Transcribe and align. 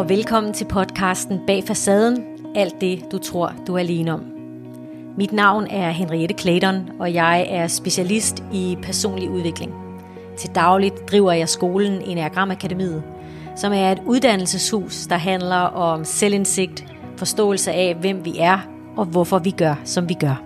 og 0.00 0.08
velkommen 0.08 0.52
til 0.52 0.64
podcasten 0.64 1.40
Bag 1.46 1.64
Facaden, 1.64 2.24
alt 2.54 2.80
det 2.80 3.12
du 3.12 3.18
tror 3.18 3.52
du 3.66 3.74
er 3.74 3.78
alene 3.78 4.12
om. 4.12 4.24
Mit 5.16 5.32
navn 5.32 5.66
er 5.66 5.90
Henriette 5.90 6.34
Clayton, 6.38 6.90
og 7.00 7.14
jeg 7.14 7.46
er 7.50 7.66
specialist 7.66 8.44
i 8.52 8.78
personlig 8.82 9.30
udvikling. 9.30 9.72
Til 10.36 10.50
dagligt 10.54 11.10
driver 11.10 11.32
jeg 11.32 11.48
skolen 11.48 12.02
Enneagram 12.02 12.50
Akademiet, 12.50 13.02
som 13.56 13.72
er 13.72 13.92
et 13.92 14.02
uddannelseshus, 14.06 15.06
der 15.06 15.16
handler 15.16 15.56
om 15.56 16.04
selvindsigt, 16.04 16.86
forståelse 17.16 17.72
af, 17.72 17.94
hvem 17.94 18.24
vi 18.24 18.34
er 18.38 18.58
og 18.96 19.04
hvorfor 19.04 19.38
vi 19.38 19.50
gør, 19.50 19.74
som 19.84 20.08
vi 20.08 20.14
gør. 20.14 20.42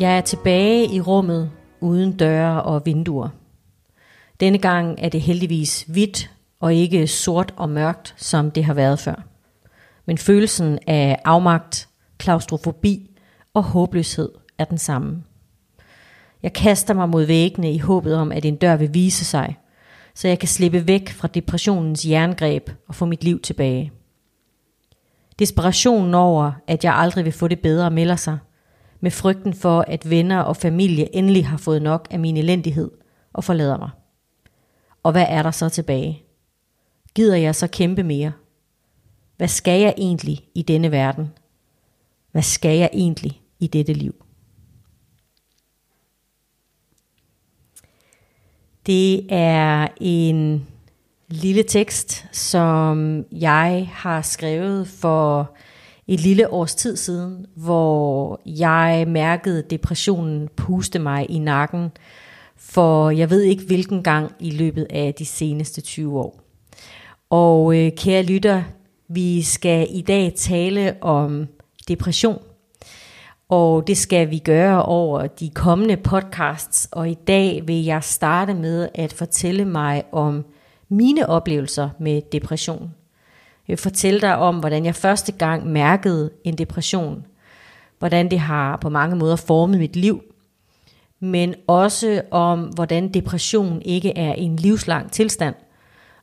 Jeg 0.00 0.16
er 0.16 0.20
tilbage 0.20 0.94
i 0.94 1.00
rummet 1.00 1.50
uden 1.80 2.16
døre 2.16 2.62
og 2.62 2.82
vinduer. 2.86 3.28
Denne 4.40 4.58
gang 4.58 4.98
er 4.98 5.08
det 5.08 5.20
heldigvis 5.20 5.82
hvidt 5.88 6.30
og 6.60 6.74
ikke 6.74 7.06
sort 7.06 7.54
og 7.56 7.68
mørkt, 7.68 8.14
som 8.16 8.50
det 8.50 8.64
har 8.64 8.74
været 8.74 8.98
før. 8.98 9.24
Men 10.06 10.18
følelsen 10.18 10.78
af 10.86 11.18
afmagt, 11.24 11.88
klaustrofobi 12.18 13.10
og 13.54 13.62
håbløshed 13.62 14.28
er 14.58 14.64
den 14.64 14.78
samme. 14.78 15.22
Jeg 16.42 16.52
kaster 16.52 16.94
mig 16.94 17.08
mod 17.08 17.24
væggene 17.24 17.72
i 17.72 17.78
håbet 17.78 18.16
om, 18.16 18.32
at 18.32 18.44
en 18.44 18.56
dør 18.56 18.76
vil 18.76 18.94
vise 18.94 19.24
sig, 19.24 19.58
så 20.14 20.28
jeg 20.28 20.38
kan 20.38 20.48
slippe 20.48 20.86
væk 20.86 21.08
fra 21.08 21.28
depressionens 21.28 22.06
jerngreb 22.06 22.70
og 22.88 22.94
få 22.94 23.04
mit 23.04 23.24
liv 23.24 23.40
tilbage. 23.40 23.92
Desperationen 25.38 26.14
over, 26.14 26.52
at 26.66 26.84
jeg 26.84 26.94
aldrig 26.94 27.24
vil 27.24 27.32
få 27.32 27.48
det 27.48 27.60
bedre, 27.60 27.90
melder 27.90 28.16
sig, 28.16 28.38
med 29.00 29.10
frygten 29.10 29.54
for, 29.54 29.84
at 29.88 30.10
venner 30.10 30.40
og 30.40 30.56
familie 30.56 31.16
endelig 31.16 31.46
har 31.46 31.56
fået 31.56 31.82
nok 31.82 32.08
af 32.10 32.18
min 32.18 32.36
elendighed 32.36 32.90
og 33.32 33.44
forlader 33.44 33.78
mig. 33.78 33.90
Og 35.04 35.12
hvad 35.12 35.26
er 35.28 35.42
der 35.42 35.50
så 35.50 35.68
tilbage? 35.68 36.22
Gider 37.14 37.36
jeg 37.36 37.54
så 37.54 37.66
kæmpe 37.66 38.02
mere? 38.02 38.32
Hvad 39.36 39.48
skal 39.48 39.80
jeg 39.80 39.94
egentlig 39.96 40.48
i 40.54 40.62
denne 40.62 40.90
verden? 40.90 41.32
Hvad 42.32 42.42
skal 42.42 42.78
jeg 42.78 42.90
egentlig 42.92 43.42
i 43.60 43.66
dette 43.66 43.92
liv? 43.92 44.24
Det 48.86 49.32
er 49.32 49.88
en 50.00 50.66
lille 51.28 51.62
tekst, 51.62 52.26
som 52.32 53.24
jeg 53.32 53.90
har 53.92 54.22
skrevet 54.22 54.88
for 54.88 55.54
et 56.06 56.20
lille 56.20 56.52
års 56.52 56.74
tid 56.74 56.96
siden, 56.96 57.46
hvor 57.54 58.40
jeg 58.46 59.04
mærkede 59.08 59.62
depressionen 59.70 60.48
puste 60.56 60.98
mig 60.98 61.30
i 61.30 61.38
nakken, 61.38 61.90
for 62.64 63.10
jeg 63.10 63.30
ved 63.30 63.42
ikke 63.42 63.64
hvilken 63.64 64.02
gang 64.02 64.32
i 64.40 64.50
løbet 64.50 64.86
af 64.90 65.14
de 65.14 65.24
seneste 65.24 65.80
20 65.80 66.20
år. 66.20 66.40
Og 67.30 67.78
øh, 67.78 67.92
kære 67.96 68.22
lytter, 68.22 68.62
vi 69.08 69.42
skal 69.42 69.86
i 69.90 70.00
dag 70.00 70.32
tale 70.36 70.96
om 71.00 71.46
depression. 71.88 72.42
Og 73.48 73.86
det 73.86 73.96
skal 73.96 74.30
vi 74.30 74.38
gøre 74.38 74.84
over 74.84 75.26
de 75.26 75.50
kommende 75.50 75.96
podcasts. 75.96 76.88
Og 76.92 77.10
i 77.10 77.14
dag 77.14 77.62
vil 77.66 77.84
jeg 77.84 78.04
starte 78.04 78.54
med 78.54 78.88
at 78.94 79.12
fortælle 79.12 79.64
mig 79.64 80.04
om 80.12 80.44
mine 80.88 81.28
oplevelser 81.28 81.88
med 82.00 82.22
depression. 82.32 82.94
Jeg 83.68 83.72
vil 83.72 83.78
fortælle 83.78 84.20
dig 84.20 84.36
om, 84.36 84.58
hvordan 84.58 84.84
jeg 84.84 84.94
første 84.94 85.32
gang 85.32 85.66
mærkede 85.66 86.30
en 86.44 86.58
depression. 86.58 87.26
Hvordan 87.98 88.30
det 88.30 88.38
har 88.38 88.76
på 88.76 88.88
mange 88.88 89.16
måder 89.16 89.36
formet 89.36 89.78
mit 89.78 89.96
liv. 89.96 90.22
Men 91.20 91.54
også 91.66 92.22
om, 92.30 92.60
hvordan 92.60 93.08
depression 93.14 93.82
ikke 93.82 94.18
er 94.18 94.32
en 94.32 94.56
livslang 94.56 95.12
tilstand. 95.12 95.54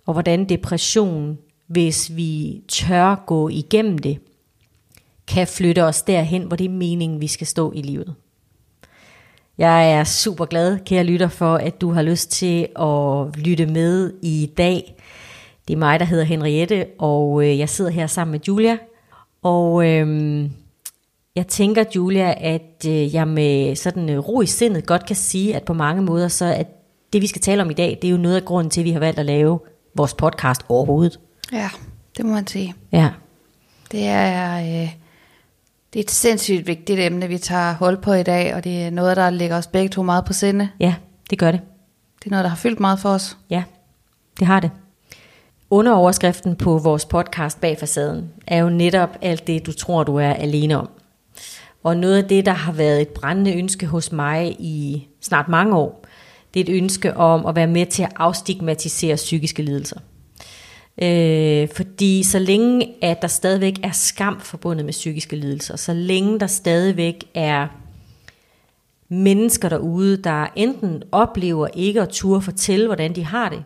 Og 0.06 0.14
hvordan 0.14 0.50
depression, 0.50 1.38
hvis 1.68 2.16
vi 2.16 2.62
tør 2.68 3.24
gå 3.26 3.50
igennem 3.50 3.98
det, 3.98 4.20
kan 5.28 5.48
flytte 5.48 5.84
os 5.84 6.02
derhen, 6.02 6.44
hvor 6.44 6.56
det 6.56 6.66
er 6.66 6.70
meningen, 6.70 7.22
vi 7.22 7.28
skal 7.28 7.48
stå 7.48 7.72
i 7.72 7.82
livet. 7.82 8.16
Jeg 9.58 9.92
er 9.92 10.04
super 10.04 10.46
glad, 10.46 10.80
kære 10.86 11.04
lytter, 11.04 11.28
for 11.28 11.56
at 11.56 11.82
du 11.82 11.92
har 11.92 12.02
lyst 12.02 12.32
til 12.32 12.68
at 12.76 13.38
lytte 13.46 13.66
med 13.66 14.14
i 14.22 14.52
dag. 14.58 14.96
Det 15.68 15.74
er 15.74 15.78
mig, 15.78 16.00
der 16.00 16.06
hedder 16.06 16.24
Henriette, 16.24 16.86
og 17.00 17.44
øh, 17.44 17.60
jeg 17.60 17.70
sidder 17.70 17.92
her 17.92 18.08
sammen 18.08 18.32
med 18.32 18.40
Julia. 18.48 18.78
Og 19.44 19.88
øhm, 19.88 20.52
jeg 21.36 21.48
tænker, 21.48 21.84
Julia, 21.96 22.34
at 22.38 22.86
øh, 22.88 23.16
jeg 23.16 23.28
med 23.28 23.76
sådan 23.76 24.10
øh, 24.10 24.20
ro 24.20 24.42
i 24.42 24.46
sindet 24.46 24.86
godt 24.86 25.06
kan 25.06 25.16
sige, 25.16 25.56
at 25.56 25.64
på 25.64 25.74
mange 25.74 26.02
måder, 26.02 26.28
så 26.28 26.46
at 26.46 26.68
det 27.14 27.22
vi 27.22 27.28
skal 27.28 27.42
tale 27.42 27.62
om 27.62 27.70
i 27.70 27.74
dag, 27.74 28.00
det 28.02 28.08
er 28.08 28.12
jo 28.12 28.18
noget 28.18 28.36
af 28.36 28.46
grunden 28.46 28.72
til, 28.72 28.82
at 28.82 28.86
vi 28.86 28.92
har 28.92 29.00
valgt 29.00 29.20
at 29.20 29.26
lave 29.26 29.60
vores 29.96 30.14
podcast 30.14 30.62
overhovedet. 30.70 31.20
Ja, 31.54 31.70
det 32.18 32.26
må 32.26 32.34
man 32.34 32.48
sige. 32.48 32.76
Ja. 32.92 33.10
Det 33.92 34.06
er, 34.06 34.60
øh, 34.60 34.92
det 35.94 36.00
er 36.00 36.04
et 36.04 36.12
sindssygt 36.12 36.68
vigtigt 36.68 37.00
emne, 37.00 37.28
vi 37.28 37.38
tager 37.38 37.74
hold 37.74 37.98
på 37.98 38.14
i 38.14 38.24
dag, 38.24 38.56
og 38.56 38.64
det 38.64 38.84
er 38.84 38.90
noget, 38.90 39.18
der 39.18 39.30
ligger 39.30 39.58
os 39.58 39.68
begge 39.68 39.90
to 39.90 40.04
meget 40.04 40.26
på 40.26 40.34
sinde. 40.34 40.70
Ja, 40.80 40.96
det 41.30 41.40
gør 41.40 41.52
det. 41.52 41.62
Det 42.20 42.26
er 42.26 42.30
noget, 42.30 42.44
der 42.44 42.50
har 42.50 42.58
fyldt 42.58 42.80
meget 42.80 43.00
for 43.00 43.10
os. 43.10 43.38
Ja, 43.50 43.64
det 44.40 44.48
har 44.48 44.60
det. 44.60 44.72
Underoverskriften 45.70 46.56
på 46.56 46.78
vores 46.78 47.06
podcast 47.06 47.62
Bag 47.62 47.78
Facaden 47.80 48.30
er 48.48 48.58
jo 48.58 48.70
netop 48.70 49.10
alt 49.22 49.48
det, 49.48 49.66
du 49.66 49.74
tror, 49.74 50.04
du 50.04 50.16
er 50.16 50.34
alene 50.34 50.80
om. 50.80 50.90
Og 51.84 51.98
noget 51.98 52.18
af 52.18 52.24
det, 52.24 52.46
der 52.46 52.52
har 52.52 52.72
været 52.72 53.02
et 53.02 53.08
brændende 53.08 53.58
ønske 53.58 53.86
hos 53.86 54.12
mig 54.12 54.56
i 54.60 55.08
snart 55.22 55.48
mange 55.48 55.76
år, 55.76 56.06
det 56.54 56.60
er 56.60 56.74
et 56.74 56.78
ønske 56.78 57.18
om 57.18 57.46
at 57.46 57.56
være 57.56 57.68
med 57.68 57.86
til 57.86 58.04
at 58.04 58.12
afstigmatisere 58.16 59.16
psykiske 59.16 59.64
lidelser. 59.64 60.00
Øh, 61.02 61.70
fordi 61.76 62.24
så 62.24 62.40
længe 62.40 62.94
at 63.02 63.22
der 63.22 63.28
stadigvæk 63.28 63.80
er 63.84 63.92
skam 63.92 64.40
forbundet 64.40 64.86
med 64.86 64.94
psykiske 64.94 65.36
lidelser, 65.36 65.76
så 65.76 65.94
længe 65.94 66.40
der 66.40 66.48
stadigvæk 66.48 67.24
er 67.34 67.68
mennesker 69.10 69.70
derude, 69.70 70.18
der 70.18 70.48
enten 70.56 71.04
oplever 71.12 71.68
ikke 71.74 72.02
at 72.02 72.10
turde 72.10 72.42
fortælle, 72.42 72.86
hvordan 72.86 73.16
de 73.16 73.26
har 73.26 73.50
det, 73.50 73.64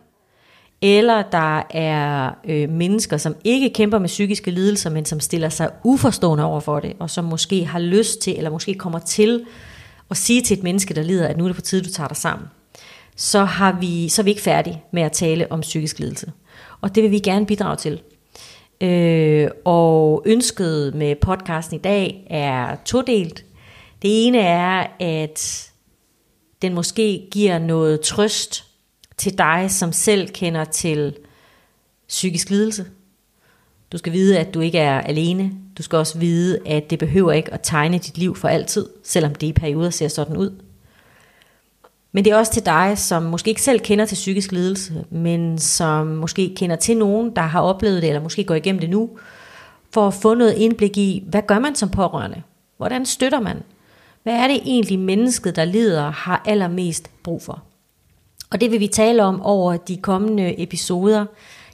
eller 0.82 1.22
der 1.22 1.62
er 1.70 2.30
øh, 2.44 2.70
mennesker, 2.70 3.16
som 3.16 3.36
ikke 3.44 3.70
kæmper 3.70 3.98
med 3.98 4.08
psykiske 4.08 4.50
lidelser, 4.50 4.90
men 4.90 5.04
som 5.04 5.20
stiller 5.20 5.48
sig 5.48 5.70
uforstående 5.84 6.44
over 6.44 6.60
for 6.60 6.80
det, 6.80 6.92
og 6.98 7.10
som 7.10 7.24
måske 7.24 7.64
har 7.64 7.78
lyst 7.78 8.20
til, 8.20 8.36
eller 8.36 8.50
måske 8.50 8.74
kommer 8.74 8.98
til 8.98 9.44
at 10.10 10.16
sige 10.16 10.42
til 10.42 10.58
et 10.58 10.62
menneske, 10.62 10.94
der 10.94 11.02
lider, 11.02 11.28
at 11.28 11.36
nu 11.36 11.44
er 11.44 11.48
det 11.48 11.56
på 11.56 11.62
tide, 11.62 11.82
du 11.82 11.90
tager 11.90 12.08
dig 12.08 12.16
sammen, 12.16 12.48
så, 13.16 13.44
har 13.44 13.78
vi, 13.80 14.08
så 14.08 14.22
er 14.22 14.24
vi 14.24 14.30
ikke 14.30 14.42
færdige 14.42 14.82
med 14.92 15.02
at 15.02 15.12
tale 15.12 15.52
om 15.52 15.60
psykisk 15.60 15.98
lidelse. 15.98 16.32
Og 16.80 16.94
det 16.94 17.02
vil 17.02 17.10
vi 17.10 17.18
gerne 17.18 17.46
bidrage 17.46 17.76
til. 17.76 18.00
Øh, 18.80 19.48
og 19.64 20.22
ønsket 20.26 20.94
med 20.94 21.16
podcasten 21.16 21.76
i 21.76 21.80
dag 21.82 22.26
er 22.30 22.76
todelt. 22.84 23.44
Det 24.02 24.26
ene 24.26 24.38
er, 24.38 24.86
at 25.00 25.70
den 26.62 26.74
måske 26.74 27.28
giver 27.30 27.58
noget 27.58 28.00
trøst 28.00 28.65
til 29.16 29.38
dig, 29.38 29.66
som 29.70 29.92
selv 29.92 30.28
kender 30.28 30.64
til 30.64 31.16
psykisk 32.08 32.50
lidelse. 32.50 32.86
Du 33.92 33.98
skal 33.98 34.12
vide, 34.12 34.38
at 34.38 34.54
du 34.54 34.60
ikke 34.60 34.78
er 34.78 35.00
alene. 35.00 35.52
Du 35.78 35.82
skal 35.82 35.98
også 35.98 36.18
vide, 36.18 36.58
at 36.66 36.90
det 36.90 36.98
behøver 36.98 37.32
ikke 37.32 37.54
at 37.54 37.60
tegne 37.62 37.98
dit 37.98 38.18
liv 38.18 38.36
for 38.36 38.48
altid, 38.48 38.86
selvom 39.02 39.34
det 39.34 39.46
i 39.46 39.52
perioder 39.52 39.90
ser 39.90 40.08
sådan 40.08 40.36
ud. 40.36 40.50
Men 42.12 42.24
det 42.24 42.32
er 42.32 42.36
også 42.36 42.52
til 42.52 42.66
dig, 42.66 42.98
som 42.98 43.22
måske 43.22 43.48
ikke 43.48 43.62
selv 43.62 43.80
kender 43.80 44.04
til 44.04 44.14
psykisk 44.14 44.52
lidelse, 44.52 45.04
men 45.10 45.58
som 45.58 46.06
måske 46.06 46.54
kender 46.56 46.76
til 46.76 46.96
nogen, 46.96 47.36
der 47.36 47.42
har 47.42 47.60
oplevet 47.60 48.02
det, 48.02 48.08
eller 48.08 48.22
måske 48.22 48.44
går 48.44 48.54
igennem 48.54 48.80
det 48.80 48.90
nu, 48.90 49.10
for 49.90 50.06
at 50.06 50.14
få 50.14 50.34
noget 50.34 50.54
indblik 50.54 50.98
i, 50.98 51.24
hvad 51.28 51.42
gør 51.46 51.58
man 51.58 51.74
som 51.74 51.88
pårørende? 51.88 52.42
Hvordan 52.76 53.06
støtter 53.06 53.40
man? 53.40 53.62
Hvad 54.22 54.34
er 54.34 54.48
det 54.48 54.56
egentlig 54.64 54.98
mennesket, 54.98 55.56
der 55.56 55.64
lider, 55.64 56.10
har 56.10 56.42
allermest 56.46 57.10
brug 57.22 57.42
for? 57.42 57.62
Og 58.50 58.60
det 58.60 58.70
vil 58.70 58.80
vi 58.80 58.86
tale 58.86 59.24
om 59.24 59.42
over 59.42 59.76
de 59.76 59.96
kommende 59.96 60.62
episoder. 60.62 61.26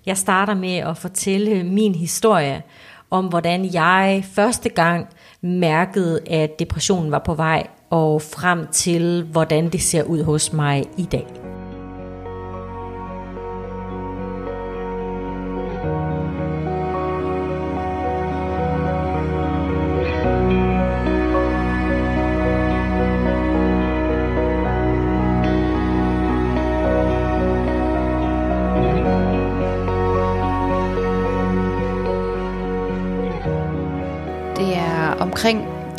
Jeg 0.06 0.16
starter 0.16 0.54
med 0.54 0.76
at 0.76 0.98
fortælle 0.98 1.64
min 1.64 1.94
historie 1.94 2.62
om, 3.10 3.26
hvordan 3.26 3.74
jeg 3.74 4.24
første 4.32 4.68
gang 4.68 5.06
mærkede, 5.40 6.20
at 6.30 6.58
depressionen 6.58 7.10
var 7.10 7.18
på 7.18 7.34
vej, 7.34 7.66
og 7.90 8.22
frem 8.22 8.66
til, 8.66 9.22
hvordan 9.32 9.68
det 9.68 9.82
ser 9.82 10.02
ud 10.02 10.22
hos 10.22 10.52
mig 10.52 10.84
i 10.98 11.04
dag. 11.04 11.26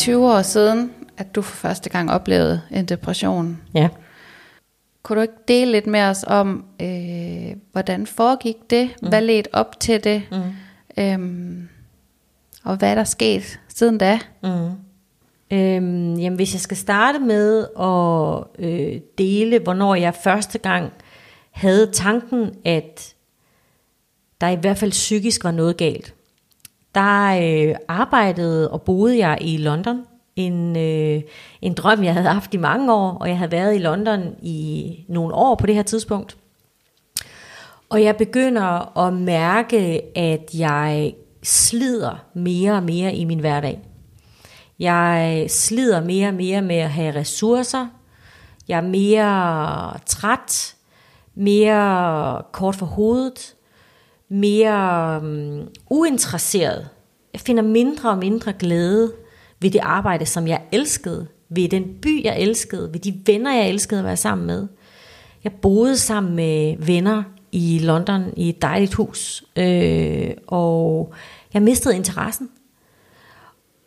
20 0.04 0.34
år 0.34 0.42
siden, 0.42 0.92
at 1.18 1.36
du 1.36 1.42
for 1.42 1.56
første 1.56 1.90
gang 1.90 2.12
oplevede 2.12 2.62
en 2.72 2.86
depression. 2.86 3.62
Ja. 3.74 3.90
kunne 5.04 5.16
du 5.16 5.22
ikke 5.22 5.34
dele 5.48 5.72
lidt 5.72 5.88
med 5.88 6.02
os 6.02 6.26
om, 6.28 6.66
øh, 6.82 7.56
hvordan 7.72 8.08
foregik 8.08 8.56
det? 8.70 8.90
Mm. 9.02 9.08
Hvad 9.08 9.22
ledte 9.22 9.56
op 9.56 9.80
til 9.80 10.04
det? 10.04 10.24
Mm. 10.32 11.04
Øhm, 11.04 11.70
og 12.64 12.76
hvad 12.78 12.92
er 12.92 12.96
der 12.96 13.04
sket 13.04 13.60
siden 13.68 13.98
da? 13.98 14.20
Mm. 14.44 14.50
Øhm, 15.52 16.16
jamen, 16.16 16.36
hvis 16.36 16.54
jeg 16.54 16.62
skal 16.62 16.78
starte 16.78 17.20
med 17.20 17.68
at 17.80 18.66
øh, 18.66 19.02
dele, 19.18 19.60
hvornår 19.60 19.96
jeg 19.96 20.16
første 20.16 20.58
gang 20.58 20.94
havde 21.52 21.92
tanken, 21.92 22.56
at 22.66 23.16
der 24.42 24.48
i 24.50 24.56
hvert 24.56 24.78
fald 24.78 24.92
psykisk 24.92 25.44
var 25.44 25.52
noget 25.52 25.78
galt. 25.78 26.14
Der 26.96 27.40
øh, 27.42 27.76
arbejdede 27.88 28.72
og 28.72 28.82
boede 28.82 29.18
jeg 29.28 29.38
i 29.42 29.58
London. 29.58 30.06
En, 30.36 30.78
øh, 30.78 31.22
en 31.62 31.74
drøm, 31.74 32.04
jeg 32.04 32.14
havde 32.14 32.28
haft 32.28 32.54
i 32.54 32.58
mange 32.58 32.94
år, 32.94 33.18
og 33.22 33.30
jeg 33.30 33.38
havde 33.38 33.52
været 33.52 33.76
i 33.76 33.80
London 33.80 34.36
i 34.42 35.06
nogle 35.08 35.36
år 35.36 35.56
på 35.56 35.66
det 35.66 35.76
her 35.76 35.84
tidspunkt. 35.84 36.38
Og 37.90 38.04
jeg 38.04 38.16
begynder 38.16 38.98
at 38.98 39.14
mærke, 39.14 40.02
at 40.18 40.50
jeg 40.58 41.14
slider 41.44 42.26
mere 42.34 42.74
og 42.74 42.84
mere 42.84 43.16
i 43.16 43.26
min 43.26 43.40
hverdag. 43.40 43.80
Jeg 44.80 45.46
slider 45.50 46.02
mere 46.02 46.28
og 46.28 46.34
mere 46.34 46.62
med 46.62 46.76
at 46.76 46.90
have 46.90 47.16
ressourcer. 47.16 47.88
Jeg 48.68 48.78
er 48.78 48.82
mere 48.82 50.00
træt, 50.06 50.76
mere 51.36 52.42
kort 52.52 52.76
for 52.76 52.86
hovedet, 52.86 53.56
mere 54.34 55.18
um, 55.24 55.68
uinteresseret. 55.90 56.90
Jeg 57.34 57.42
finder 57.42 57.64
mindre 57.64 58.10
og 58.10 58.18
mindre 58.18 58.54
glæde 58.54 59.14
ved 59.60 59.72
det 59.72 59.80
arbejde, 59.84 60.26
som 60.26 60.48
jeg 60.48 60.62
elskede, 60.72 61.28
ved 61.50 61.70
den 61.70 61.84
by, 62.02 62.24
jeg 62.24 62.40
elskede, 62.40 62.94
ved 62.94 63.00
de 63.00 63.22
venner, 63.26 63.56
jeg 63.56 63.70
elskede 63.70 64.00
at 64.00 64.06
være 64.06 64.18
sammen 64.18 64.48
med. 64.48 64.68
Jeg 65.44 65.52
boede 65.52 65.98
sammen 65.98 66.36
med 66.36 66.76
venner 66.86 67.24
i 67.52 67.80
London 67.84 68.34
i 68.38 68.50
et 68.50 68.62
dejligt 68.62 68.94
hus, 68.94 69.44
øh, 69.56 70.32
og 70.48 71.14
jeg 71.54 71.62
mistede 71.62 71.96
interessen. 71.96 72.50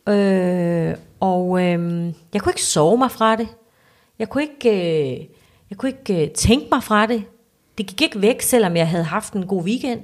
Øh, 0.09 0.95
og 1.21 1.63
øh, 1.63 2.05
jeg 2.35 2.43
kunne 2.43 2.51
ikke 2.51 2.63
sove 2.63 2.99
mig 2.99 3.11
fra 3.11 3.37
det. 3.37 3.49
Jeg 4.19 4.29
kunne 4.29 4.43
ikke, 4.43 4.71
øh, 4.71 5.27
jeg 5.71 5.79
kunne 5.79 5.93
ikke 6.01 6.23
øh, 6.23 6.31
tænke 6.31 6.67
mig 6.73 6.83
fra 6.83 7.07
det. 7.07 7.25
Det 7.79 7.87
gik 7.87 8.03
ikke 8.03 8.23
væk, 8.23 8.43
selvom 8.43 8.77
jeg 8.77 8.89
havde 8.89 9.05
haft 9.05 9.33
en 9.33 9.47
god 9.47 9.63
weekend. 9.63 10.03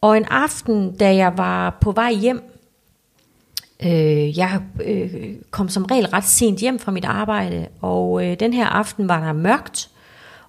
Og 0.00 0.16
en 0.16 0.24
aften, 0.24 0.96
da 0.96 1.14
jeg 1.14 1.38
var 1.38 1.78
på 1.80 1.92
vej 1.92 2.12
hjem, 2.12 2.42
øh, 3.82 4.38
jeg 4.38 4.60
øh, 4.84 5.34
kom 5.50 5.68
som 5.68 5.84
regel 5.84 6.06
ret 6.06 6.24
sent 6.24 6.58
hjem 6.58 6.78
fra 6.78 6.92
mit 6.92 7.04
arbejde, 7.04 7.66
og 7.80 8.26
øh, 8.26 8.40
den 8.40 8.52
her 8.52 8.66
aften 8.66 9.08
var 9.08 9.24
der 9.24 9.32
mørkt, 9.32 9.90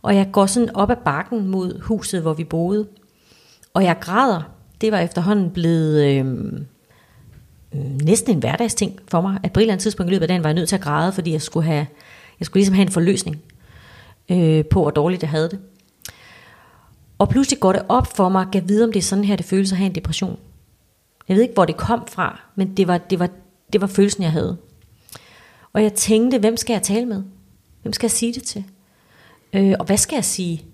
og 0.02 0.16
jeg 0.16 0.30
går 0.32 0.46
sådan 0.46 0.76
op 0.76 0.92
ad 0.92 0.96
bakken 1.06 1.48
mod 1.48 1.82
huset, 1.82 2.22
hvor 2.22 2.34
vi 2.34 2.44
boede. 2.44 2.88
Og 3.74 3.84
jeg 3.84 3.98
græder. 4.00 4.42
Det 4.82 4.92
var 4.92 5.00
efterhånden 5.00 5.52
blevet 5.52 6.04
øh, 6.06 6.26
øh 7.74 7.92
næsten 8.04 8.34
en 8.34 8.40
hverdagsting 8.40 9.00
for 9.08 9.22
mig, 9.22 9.40
at 9.44 9.54
på 9.54 9.60
et 9.60 9.62
eller 9.62 9.74
andet 9.74 9.84
tidspunkt 9.84 10.10
i 10.10 10.14
løbet 10.14 10.24
af 10.24 10.28
dagen 10.28 10.44
var 10.44 10.50
jeg 10.50 10.56
nødt 10.56 10.70
til 10.70 10.76
at 10.76 10.82
græde, 10.82 11.12
fordi 11.12 11.32
jeg 11.32 11.42
skulle, 11.42 11.66
have, 11.66 11.88
jeg 12.40 12.46
skulle 12.46 12.62
ligesom 12.62 12.76
have 12.76 12.86
en 12.86 12.92
forløsning 12.92 13.42
øh, 14.32 14.66
på, 14.66 14.82
hvor 14.82 14.92
dårligt 14.92 15.22
jeg 15.22 15.30
havde 15.30 15.50
det. 15.50 15.60
Og 17.22 17.30
pludselig 17.30 17.60
går 17.60 17.74
det 17.74 17.86
op 17.90 18.08
for 18.16 18.30
mig, 18.30 18.42
at 18.48 18.56
jeg 18.56 18.70
vide, 18.70 18.84
om 18.84 18.92
det 18.92 19.00
er 19.00 19.04
sådan 19.04 19.24
her, 19.24 19.36
det 19.36 19.46
føles 19.46 19.72
at 19.72 19.78
have 19.78 19.86
en 19.86 19.96
depression. 19.96 20.40
Jeg 21.28 21.36
ved 21.36 21.44
ikke, 21.44 21.54
hvor 21.54 21.66
det 21.66 21.78
kom 21.78 22.08
fra, 22.08 22.42
men 22.56 22.78
det 22.78 22.88
var, 22.88 22.98
det 22.98 23.20
var, 23.20 23.30
det 23.74 23.82
var 23.82 23.88
følelsen, 23.88 24.24
jeg 24.24 24.32
havde. 24.32 24.58
Og 25.74 25.84
jeg 25.84 25.94
tænkte, 25.94 26.40
hvem 26.40 26.58
skal 26.58 26.74
jeg 26.74 26.82
tale 26.82 27.06
med? 27.06 27.24
Hvem 27.82 27.94
skal 27.94 28.06
jeg 28.06 28.12
sige 28.12 28.34
det 28.34 28.44
til? 28.44 28.64
Øh, 29.54 29.74
og 29.80 29.86
hvad 29.86 29.98
skal 29.98 30.16
jeg 30.16 30.26
sige? 30.26 30.66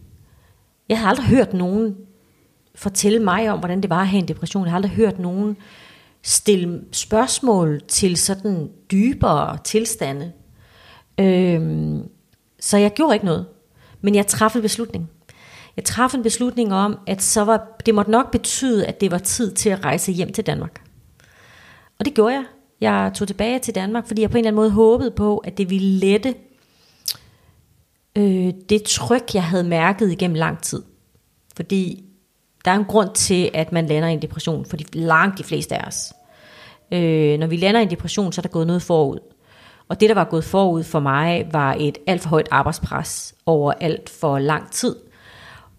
Jeg 0.89 0.99
har 0.99 1.09
aldrig 1.09 1.25
hørt 1.27 1.53
nogen 1.53 1.95
fortælle 2.75 3.23
mig 3.23 3.51
om, 3.51 3.59
hvordan 3.59 3.81
det 3.81 3.89
var 3.89 4.01
at 4.01 4.07
have 4.07 4.21
en 4.21 4.27
depression. 4.27 4.63
Jeg 4.63 4.71
har 4.71 4.77
aldrig 4.77 4.91
hørt 4.91 5.19
nogen 5.19 5.57
stille 6.21 6.81
spørgsmål 6.91 7.81
til 7.87 8.17
sådan 8.17 8.69
dybere 8.91 9.57
tilstande. 9.63 10.31
Øh, 11.19 11.99
så 12.59 12.77
jeg 12.77 12.93
gjorde 12.93 13.15
ikke 13.15 13.25
noget. 13.25 13.45
Men 14.01 14.15
jeg 14.15 14.27
træffede 14.27 14.61
en 14.61 14.63
beslutning. 14.63 15.09
Jeg 15.77 15.85
traf 15.85 16.13
en 16.13 16.23
beslutning 16.23 16.73
om, 16.73 16.99
at 17.07 17.21
så 17.21 17.43
var, 17.43 17.67
det 17.85 17.95
måtte 17.95 18.11
nok 18.11 18.31
betyde, 18.31 18.85
at 18.85 19.01
det 19.01 19.11
var 19.11 19.17
tid 19.17 19.51
til 19.51 19.69
at 19.69 19.85
rejse 19.85 20.11
hjem 20.11 20.33
til 20.33 20.45
Danmark. 20.45 20.81
Og 21.99 22.05
det 22.05 22.13
gjorde 22.13 22.33
jeg. 22.33 22.45
Jeg 22.81 23.11
tog 23.15 23.27
tilbage 23.27 23.59
til 23.59 23.75
Danmark, 23.75 24.07
fordi 24.07 24.21
jeg 24.21 24.29
på 24.29 24.37
en 24.37 24.39
eller 24.39 24.47
anden 24.47 24.59
måde 24.59 24.71
håbede 24.71 25.11
på, 25.11 25.37
at 25.37 25.57
det 25.57 25.69
ville 25.69 25.99
lette 25.99 26.35
øh, 28.15 28.53
det 28.69 28.83
tryk, 28.83 29.33
jeg 29.33 29.43
havde 29.43 29.63
mærket 29.63 30.11
igennem 30.11 30.35
lang 30.35 30.61
tid. 30.61 30.83
Fordi 31.55 32.03
der 32.65 32.71
er 32.71 32.75
en 32.75 32.85
grund 32.85 33.09
til, 33.15 33.49
at 33.53 33.71
man 33.71 33.87
lander 33.87 34.09
i 34.09 34.13
en 34.13 34.21
depression, 34.21 34.65
for 34.65 34.77
de, 34.77 34.83
langt 34.93 35.37
de 35.37 35.43
fleste 35.43 35.75
af 35.75 35.87
os. 35.87 36.13
Øh, 36.91 37.39
når 37.39 37.47
vi 37.47 37.57
lander 37.57 37.79
i 37.79 37.83
en 37.83 37.89
depression, 37.89 38.31
så 38.31 38.41
er 38.41 38.43
der 38.43 38.49
gået 38.49 38.67
noget 38.67 38.81
forud. 38.81 39.19
Og 39.87 39.99
det, 39.99 40.09
der 40.09 40.15
var 40.15 40.23
gået 40.23 40.43
forud 40.43 40.83
for 40.83 40.99
mig, 40.99 41.47
var 41.51 41.75
et 41.79 41.97
alt 42.07 42.21
for 42.21 42.29
højt 42.29 42.47
arbejdspres 42.51 43.35
over 43.45 43.73
alt 43.81 44.09
for 44.09 44.39
lang 44.39 44.71
tid. 44.71 44.95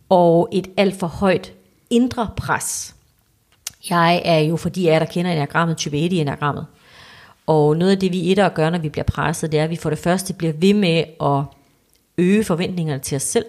Og 0.09 0.49
et 0.53 0.69
alt 0.77 0.99
for 0.99 1.07
højt 1.07 1.53
indre 1.91 2.31
pres. 2.37 2.95
Jeg 3.91 4.23
er 4.25 4.39
jo, 4.39 4.57
fordi 4.57 4.87
jeg 4.87 4.95
er 4.95 4.99
der 4.99 5.07
kender 5.07 5.33
enagrammet, 5.33 5.77
type 5.77 5.99
1 5.99 6.13
i 6.13 6.19
enagrammet. 6.19 6.67
Og 7.47 7.77
noget 7.77 7.93
af 7.93 7.99
det, 7.99 8.13
vi 8.13 8.33
etter 8.33 8.49
gør, 8.49 8.71
når 8.71 8.79
vi 8.79 8.89
bliver 8.89 9.05
presset, 9.05 9.53
det 9.53 9.61
er, 9.61 9.65
at 9.65 9.71
vi 9.71 9.77
for 9.77 9.91
det 9.91 9.99
første 9.99 10.35
bliver 10.35 10.53
ved 10.53 10.75
med 10.75 11.05
at 11.21 11.45
øge 12.19 12.45
forventningerne 12.45 13.03
til 13.03 13.17
os 13.17 13.23
selv. 13.23 13.47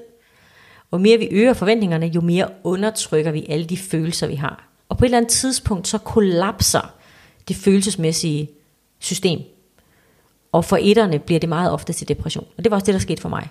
Og 0.92 1.02
mere 1.02 1.18
vi 1.18 1.28
øger 1.32 1.54
forventningerne, 1.54 2.06
jo 2.06 2.22
mere 2.22 2.48
undertrykker 2.64 3.32
vi 3.32 3.46
alle 3.50 3.66
de 3.66 3.78
følelser, 3.78 4.28
vi 4.28 4.36
har. 4.36 4.68
Og 4.90 4.98
på 4.98 5.06
et 5.06 5.08
eller 5.08 5.18
andet 5.18 5.32
tidspunkt, 5.32 5.88
så 5.88 5.98
kollapser 5.98 6.94
det 7.48 7.56
følelsesmæssige 7.56 8.50
system. 9.00 9.40
Og 10.52 10.66
for 10.66 10.78
etterne 10.82 11.20
bliver 11.20 11.40
det 11.40 11.50
meget 11.50 11.72
ofte 11.72 11.94
til 11.94 12.08
depression. 12.08 12.46
Og 12.58 12.64
det 12.64 12.72
var 12.72 12.78
også 12.78 12.86
det, 12.86 12.94
der 12.94 13.00
skete 13.00 13.22
for 13.22 13.30
mig. 13.30 13.50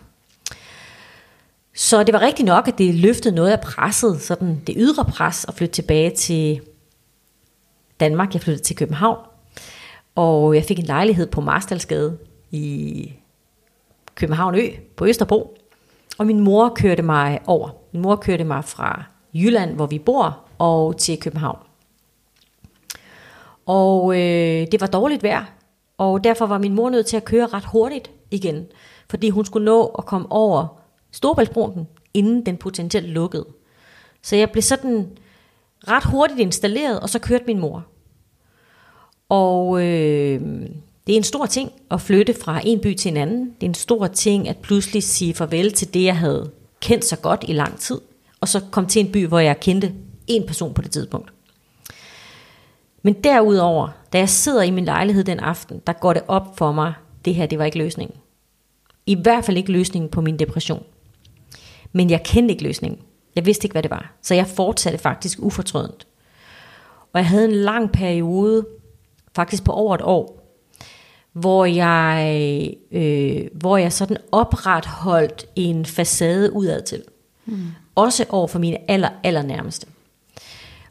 Så 1.79 2.03
det 2.03 2.13
var 2.13 2.21
rigtigt 2.21 2.47
nok, 2.47 2.69
at 2.69 2.79
det 2.79 2.95
løftede 2.95 3.35
noget 3.35 3.51
af 3.51 3.61
presset, 3.61 4.21
sådan 4.21 4.63
det 4.67 4.75
ydre 4.79 5.05
pres, 5.05 5.45
at 5.49 5.55
flytte 5.55 5.75
tilbage 5.75 6.11
til 6.11 6.61
Danmark. 8.01 8.35
Jeg 8.35 8.43
flyttede 8.43 8.65
til 8.65 8.77
København, 8.77 9.19
og 10.15 10.55
jeg 10.55 10.65
fik 10.65 10.79
en 10.79 10.85
lejlighed 10.85 11.27
på 11.27 11.41
Marstalsgade 11.41 12.19
i 12.51 13.13
København 14.15 14.55
Ø 14.55 14.67
på 14.97 15.07
Østerbro. 15.07 15.59
Og 16.19 16.27
min 16.27 16.41
mor 16.41 16.69
kørte 16.69 17.03
mig 17.03 17.41
over. 17.47 17.69
Min 17.93 18.03
mor 18.03 18.17
kørte 18.17 18.45
mig 18.45 18.65
fra 18.65 19.05
Jylland, 19.35 19.75
hvor 19.75 19.87
vi 19.87 19.99
bor, 19.99 20.39
og 20.59 20.97
til 20.97 21.21
København. 21.21 21.59
Og 23.67 24.15
øh, 24.15 24.67
det 24.73 24.81
var 24.81 24.87
dårligt 24.87 25.23
vejr, 25.23 25.45
og 25.99 26.25
derfor 26.25 26.47
var 26.47 26.59
min 26.59 26.75
mor 26.75 26.91
nødt 26.91 27.07
til 27.07 27.17
at 27.17 27.25
køre 27.25 27.47
ret 27.47 27.65
hurtigt 27.65 28.11
igen, 28.31 28.67
fordi 29.11 29.31
hun 29.31 29.45
skulle 29.45 29.65
nå 29.65 29.85
at 29.85 30.07
komme 30.07 30.33
over 30.33 30.78
Storbæltsbroen, 31.13 31.89
inden 32.15 32.47
den 32.47 32.57
potentielt 32.57 33.09
lukkede. 33.09 33.47
Så 34.23 34.37
jeg 34.37 34.51
blev 34.51 34.63
sådan 34.63 35.09
ret 35.89 36.05
hurtigt 36.05 36.41
installeret, 36.41 37.01
og 37.01 37.09
så 37.09 37.19
kørte 37.19 37.45
min 37.47 37.59
mor. 37.59 37.87
Og 39.29 39.83
øh, 39.83 40.41
det 41.07 41.13
er 41.13 41.17
en 41.17 41.23
stor 41.23 41.47
ting 41.47 41.73
at 41.91 42.01
flytte 42.01 42.35
fra 42.35 42.61
en 42.65 42.81
by 42.81 42.95
til 42.95 43.11
en 43.11 43.17
anden. 43.17 43.45
Det 43.61 43.67
er 43.67 43.69
en 43.71 43.75
stor 43.75 44.07
ting 44.07 44.49
at 44.49 44.57
pludselig 44.57 45.03
sige 45.03 45.35
farvel 45.35 45.73
til 45.73 45.95
det, 45.95 46.05
jeg 46.05 46.17
havde 46.17 46.51
kendt 46.81 47.05
så 47.05 47.17
godt 47.17 47.45
i 47.49 47.53
lang 47.53 47.79
tid, 47.79 48.01
og 48.41 48.49
så 48.49 48.61
komme 48.71 48.89
til 48.89 49.07
en 49.07 49.13
by, 49.13 49.27
hvor 49.27 49.39
jeg 49.39 49.61
kendte 49.61 49.95
en 50.27 50.47
person 50.47 50.75
på 50.75 50.83
det 50.83 50.91
tidspunkt. 50.91 51.33
Men 53.03 53.15
derudover, 53.15 53.89
da 54.13 54.19
jeg 54.19 54.29
sidder 54.29 54.63
i 54.63 54.71
min 54.71 54.85
lejlighed 54.85 55.25
den 55.25 55.41
aften, 55.41 55.83
der 55.87 55.93
går 55.93 56.13
det 56.13 56.23
op 56.29 56.59
for 56.59 56.73
mig, 56.73 56.93
det 57.25 57.35
her, 57.35 57.47
det 57.47 57.59
var 57.59 57.65
ikke 57.65 57.79
løsningen. 57.79 58.19
I 59.07 59.15
hvert 59.15 59.45
fald 59.45 59.57
ikke 59.57 59.73
løsningen 59.73 60.11
på 60.11 60.21
min 60.21 60.39
depression. 60.39 60.83
Men 61.99 62.11
jeg 62.11 62.23
kendte 62.23 62.53
ikke 62.53 62.65
løsningen. 62.65 63.01
Jeg 63.37 63.47
vidste 63.47 63.65
ikke, 63.65 63.75
hvad 63.75 63.83
det 63.83 63.91
var. 63.91 64.13
Så 64.23 64.35
jeg 64.35 64.47
fortsatte 64.47 64.99
faktisk 64.99 65.39
ufortrødent. 65.43 66.07
Og 67.13 67.21
jeg 67.21 67.27
havde 67.27 67.45
en 67.45 67.53
lang 67.53 67.93
periode, 67.93 68.67
faktisk 69.37 69.65
på 69.65 69.73
over 69.73 69.95
et 69.95 70.01
år, 70.03 70.55
hvor 71.33 71.65
jeg, 71.65 72.75
øh, 72.93 73.47
hvor 73.55 73.77
jeg 73.77 73.93
sådan 73.93 74.17
opretholdt 74.33 75.47
en 75.57 75.87
facade 75.87 76.53
udad 76.53 76.83
til. 76.83 77.03
Mm. 77.47 77.59
Også 77.95 78.25
over 78.29 78.47
for 78.47 78.59
mine 78.59 78.91
aller, 78.91 79.11
aller 79.25 79.43
nærmeste. 79.43 79.87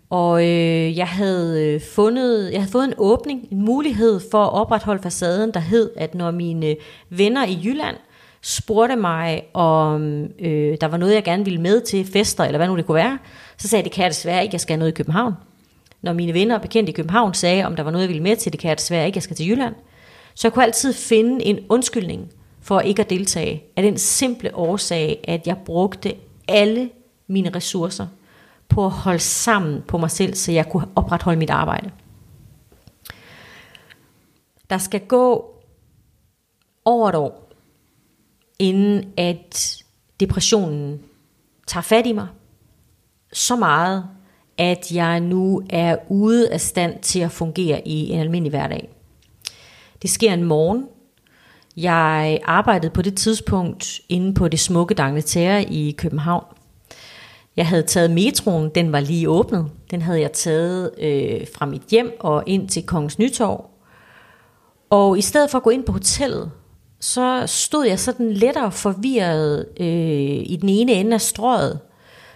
Og 0.09 0.41
øh, 0.41 0.97
jeg 0.97 1.07
havde 1.07 1.65
øh, 1.65 1.81
fundet, 1.81 2.51
jeg 2.51 2.61
havde 2.61 2.71
fået 2.71 2.85
en 2.85 2.93
åbning, 2.97 3.47
en 3.51 3.61
mulighed 3.61 4.19
for 4.31 4.43
at 4.43 4.53
opretholde 4.53 5.01
facaden, 5.01 5.51
der 5.53 5.59
hed, 5.59 5.91
at 5.97 6.15
når 6.15 6.31
mine 6.31 6.75
venner 7.09 7.45
i 7.45 7.59
Jylland 7.63 7.97
spurgte 8.41 8.95
mig, 8.95 9.43
om 9.53 10.23
øh, 10.39 10.77
der 10.81 10.87
var 10.87 10.97
noget, 10.97 11.13
jeg 11.13 11.23
gerne 11.23 11.43
ville 11.45 11.61
med 11.61 11.81
til 11.81 12.05
fester, 12.05 12.43
eller 12.43 12.57
hvad 12.57 12.67
nu 12.67 12.77
det 12.77 12.85
kunne 12.85 12.95
være, 12.95 13.17
så 13.57 13.67
sagde 13.67 13.79
jeg, 13.79 13.85
det 13.85 13.93
kan 13.93 14.03
jeg 14.03 14.11
desværre 14.11 14.43
ikke, 14.43 14.53
jeg 14.53 14.61
skal 14.61 14.79
noget 14.79 14.91
i 14.91 14.95
København. 14.95 15.33
Når 16.01 16.13
mine 16.13 16.33
venner 16.33 16.55
og 16.55 16.61
bekendte 16.61 16.91
i 16.91 16.95
København 16.95 17.33
sagde, 17.33 17.65
om 17.65 17.75
der 17.75 17.83
var 17.83 17.91
noget, 17.91 18.03
jeg 18.03 18.09
ville 18.09 18.23
med 18.23 18.35
til, 18.35 18.51
det 18.51 18.59
kan 18.59 18.69
jeg 18.69 18.77
desværre 18.77 19.05
ikke, 19.05 19.17
jeg 19.17 19.23
skal 19.23 19.35
til 19.35 19.49
Jylland. 19.49 19.75
Så 20.35 20.47
jeg 20.47 20.53
kunne 20.53 20.65
altid 20.65 20.93
finde 20.93 21.45
en 21.45 21.59
undskyldning 21.69 22.31
for 22.61 22.79
ikke 22.79 23.01
at 23.01 23.09
deltage, 23.09 23.63
af 23.75 23.83
den 23.83 23.97
simple 23.97 24.55
årsag, 24.55 25.19
at 25.27 25.47
jeg 25.47 25.57
brugte 25.65 26.15
alle 26.47 26.89
mine 27.27 27.55
ressourcer 27.55 28.07
på 28.69 28.85
at 28.85 28.91
holde 28.91 29.19
sammen 29.19 29.83
på 29.87 29.97
mig 29.97 30.11
selv, 30.11 30.33
så 30.33 30.51
jeg 30.51 30.69
kunne 30.69 30.87
opretholde 30.95 31.39
mit 31.39 31.49
arbejde. 31.49 31.91
Der 34.69 34.77
skal 34.77 34.99
gå 34.99 35.53
over 36.85 37.09
et 37.09 37.15
år, 37.15 37.46
inden 38.59 39.13
at 39.17 39.77
depressionen 40.19 40.99
tager 41.67 41.81
fat 41.81 42.05
i 42.05 42.11
mig 42.11 42.27
så 43.33 43.55
meget, 43.55 44.05
at 44.57 44.91
jeg 44.91 45.19
nu 45.19 45.63
er 45.69 45.95
ude 46.09 46.49
af 46.49 46.61
stand 46.61 46.99
til 47.01 47.19
at 47.19 47.31
fungere 47.31 47.87
i 47.87 48.09
en 48.09 48.19
almindelig 48.19 48.49
hverdag. 48.49 48.89
Det 50.01 50.09
sker 50.09 50.33
en 50.33 50.43
morgen. 50.43 50.85
Jeg 51.77 52.39
arbejdede 52.43 52.91
på 52.91 53.01
det 53.01 53.17
tidspunkt 53.17 54.01
inde 54.09 54.33
på 54.33 54.47
det 54.47 54.59
smukke 54.59 54.93
Dangleterre 54.93 55.63
i 55.63 55.91
København. 55.91 56.45
Jeg 57.57 57.67
havde 57.67 57.83
taget 57.83 58.11
metroen, 58.11 58.69
den 58.75 58.91
var 58.91 58.99
lige 58.99 59.29
åbnet. 59.29 59.71
Den 59.91 60.01
havde 60.01 60.21
jeg 60.21 60.31
taget 60.31 60.91
øh, 60.99 61.47
fra 61.53 61.65
mit 61.65 61.81
hjem 61.91 62.17
og 62.19 62.43
ind 62.45 62.69
til 62.69 62.83
Kongens 62.83 63.19
Nytorv. 63.19 63.69
Og 64.89 65.17
i 65.17 65.21
stedet 65.21 65.49
for 65.49 65.57
at 65.57 65.63
gå 65.63 65.69
ind 65.69 65.83
på 65.83 65.91
hotellet, 65.91 66.51
så 66.99 67.43
stod 67.45 67.85
jeg 67.85 67.99
sådan 67.99 68.33
lettere 68.33 68.71
forvirret 68.71 69.65
øh, 69.79 69.87
i 70.45 70.57
den 70.61 70.69
ene 70.69 70.91
ende 70.91 71.13
af 71.13 71.21
strøget. 71.21 71.79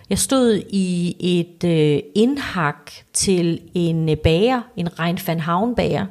Jeg 0.10 0.20
stod 0.20 0.62
i 0.70 1.16
et 1.20 1.64
øh, 1.64 2.00
indhak 2.16 2.92
til 3.14 3.62
en 3.74 4.10
øh, 4.10 4.18
bager, 4.18 4.62
en 4.76 5.00
Rein 5.00 5.20
van 5.28 5.40
Havn 5.40 5.76
bager. 5.76 6.06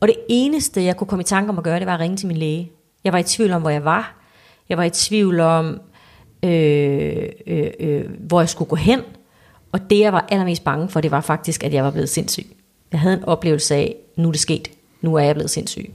Og 0.00 0.08
det 0.08 0.16
eneste, 0.28 0.84
jeg 0.84 0.96
kunne 0.96 1.08
komme 1.08 1.22
i 1.22 1.24
tanke 1.24 1.50
om 1.50 1.58
at 1.58 1.64
gøre, 1.64 1.78
det 1.78 1.86
var 1.86 1.94
at 1.94 2.00
ringe 2.00 2.16
til 2.16 2.28
min 2.28 2.36
læge. 2.36 2.72
Jeg 3.04 3.12
var 3.12 3.18
i 3.18 3.22
tvivl 3.22 3.52
om, 3.52 3.60
hvor 3.60 3.70
jeg 3.70 3.84
var. 3.84 4.16
Jeg 4.68 4.78
var 4.78 4.84
i 4.84 4.90
tvivl 4.90 5.40
om, 5.40 5.80
øh, 6.44 7.28
øh, 7.46 7.70
øh, 7.80 8.04
hvor 8.18 8.40
jeg 8.40 8.48
skulle 8.48 8.68
gå 8.68 8.76
hen. 8.76 9.00
Og 9.72 9.90
det, 9.90 9.98
jeg 9.98 10.12
var 10.12 10.26
allermest 10.30 10.64
bange 10.64 10.88
for, 10.88 11.00
det 11.00 11.10
var 11.10 11.20
faktisk, 11.20 11.64
at 11.64 11.74
jeg 11.74 11.84
var 11.84 11.90
blevet 11.90 12.08
sindssyg. 12.08 12.46
Jeg 12.92 13.00
havde 13.00 13.16
en 13.16 13.24
oplevelse 13.24 13.74
af, 13.74 13.96
nu 14.16 14.28
er 14.28 14.32
det 14.32 14.40
sket. 14.40 14.70
Nu 15.00 15.14
er 15.14 15.20
jeg 15.20 15.34
blevet 15.34 15.50
sindssyg. 15.50 15.90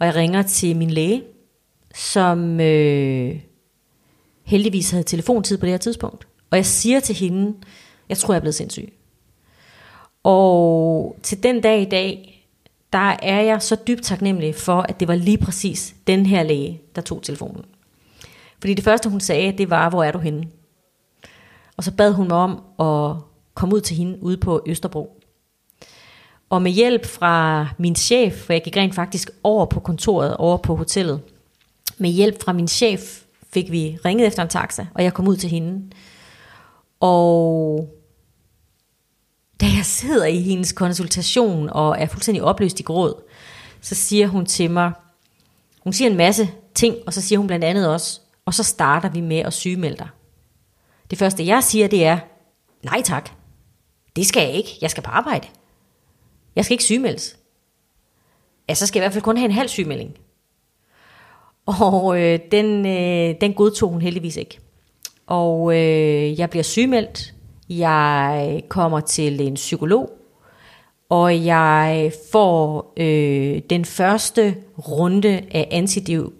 Og 0.00 0.06
jeg 0.06 0.14
ringer 0.14 0.42
til 0.42 0.76
min 0.76 0.90
læge, 0.90 1.22
som 1.94 2.60
øh, 2.60 3.40
heldigvis 4.44 4.90
havde 4.90 5.04
telefontid 5.04 5.58
på 5.58 5.66
det 5.66 5.72
her 5.72 5.78
tidspunkt. 5.78 6.28
Og 6.50 6.56
jeg 6.56 6.66
siger 6.66 7.00
til 7.00 7.14
hende, 7.14 7.56
jeg 8.08 8.18
tror, 8.18 8.34
jeg 8.34 8.36
er 8.36 8.40
blevet 8.40 8.54
sindssyg. 8.54 8.92
Og 10.22 11.16
til 11.22 11.42
den 11.42 11.60
dag 11.60 11.82
i 11.82 11.84
dag, 11.84 12.34
der 12.92 13.16
er 13.22 13.40
jeg 13.40 13.62
så 13.62 13.76
dybt 13.86 14.02
taknemmelig 14.02 14.54
for, 14.54 14.80
at 14.80 15.00
det 15.00 15.08
var 15.08 15.14
lige 15.14 15.38
præcis 15.38 15.94
den 16.06 16.26
her 16.26 16.42
læge, 16.42 16.80
der 16.94 17.02
tog 17.02 17.22
telefonen. 17.22 17.64
Fordi 18.60 18.74
det 18.74 18.84
første, 18.84 19.10
hun 19.10 19.20
sagde, 19.20 19.58
det 19.58 19.70
var, 19.70 19.90
hvor 19.90 20.04
er 20.04 20.12
du 20.12 20.18
henne? 20.18 20.48
Og 21.76 21.84
så 21.84 21.92
bad 21.94 22.12
hun 22.12 22.28
mig 22.28 22.36
om 22.36 22.50
at 22.80 23.16
komme 23.54 23.74
ud 23.74 23.80
til 23.80 23.96
hende 23.96 24.22
ude 24.22 24.36
på 24.36 24.62
Østerbro. 24.66 25.17
Og 26.50 26.62
med 26.62 26.70
hjælp 26.70 27.06
fra 27.06 27.68
min 27.78 27.96
chef, 27.96 28.34
for 28.34 28.52
jeg 28.52 28.62
gik 28.62 28.76
rent 28.76 28.94
faktisk 28.94 29.30
over 29.42 29.66
på 29.66 29.80
kontoret, 29.80 30.36
over 30.36 30.56
på 30.56 30.76
hotellet, 30.76 31.20
med 31.98 32.10
hjælp 32.10 32.42
fra 32.42 32.52
min 32.52 32.68
chef 32.68 33.00
fik 33.52 33.70
vi 33.70 33.98
ringet 34.04 34.26
efter 34.26 34.42
en 34.42 34.48
taxa, 34.48 34.86
og 34.94 35.04
jeg 35.04 35.14
kom 35.14 35.28
ud 35.28 35.36
til 35.36 35.50
hende. 35.50 35.90
Og 37.00 37.88
da 39.60 39.66
jeg 39.66 39.84
sidder 39.84 40.26
i 40.26 40.40
hendes 40.40 40.72
konsultation 40.72 41.68
og 41.70 41.96
er 41.98 42.06
fuldstændig 42.06 42.42
opløst 42.42 42.80
i 42.80 42.82
gråd, 42.82 43.22
så 43.80 43.94
siger 43.94 44.26
hun 44.26 44.46
til 44.46 44.70
mig, 44.70 44.92
hun 45.84 45.92
siger 45.92 46.10
en 46.10 46.16
masse 46.16 46.50
ting, 46.74 46.96
og 47.06 47.14
så 47.14 47.20
siger 47.20 47.38
hun 47.38 47.46
blandt 47.46 47.64
andet 47.64 47.88
også, 47.88 48.20
og 48.44 48.54
så 48.54 48.62
starter 48.62 49.08
vi 49.08 49.20
med 49.20 49.38
at 49.38 49.52
sygemelde 49.52 49.96
dig. 49.96 50.08
Det 51.10 51.18
første 51.18 51.46
jeg 51.46 51.64
siger, 51.64 51.88
det 51.88 52.04
er, 52.04 52.18
nej 52.82 53.02
tak, 53.02 53.30
det 54.16 54.26
skal 54.26 54.42
jeg 54.42 54.52
ikke, 54.52 54.78
jeg 54.80 54.90
skal 54.90 55.02
på 55.02 55.10
arbejde. 55.10 55.46
Jeg 56.58 56.64
skal 56.64 56.74
ikke 56.74 56.84
sygemeldes. 56.84 57.38
Ja, 58.68 58.74
så 58.74 58.86
skal 58.86 59.00
jeg 59.00 59.02
i 59.02 59.06
hvert 59.06 59.12
fald 59.12 59.24
kun 59.24 59.36
have 59.36 59.44
en 59.44 59.50
halv 59.50 59.68
sygemelding. 59.68 60.18
Og 61.66 62.20
øh, 62.20 62.38
den, 62.50 62.86
øh, 62.86 63.34
den 63.40 63.54
godtog 63.54 63.90
hun 63.90 64.02
heldigvis 64.02 64.36
ikke. 64.36 64.58
Og 65.26 65.76
øh, 65.76 66.38
jeg 66.38 66.50
bliver 66.50 66.62
sygemeldt. 66.62 67.34
Jeg 67.68 68.62
kommer 68.68 69.00
til 69.00 69.40
en 69.40 69.54
psykolog. 69.54 70.10
Og 71.08 71.44
jeg 71.44 72.12
får 72.32 72.92
øh, 72.96 73.62
den 73.70 73.84
første 73.84 74.56
runde 74.78 75.42
af 75.50 75.68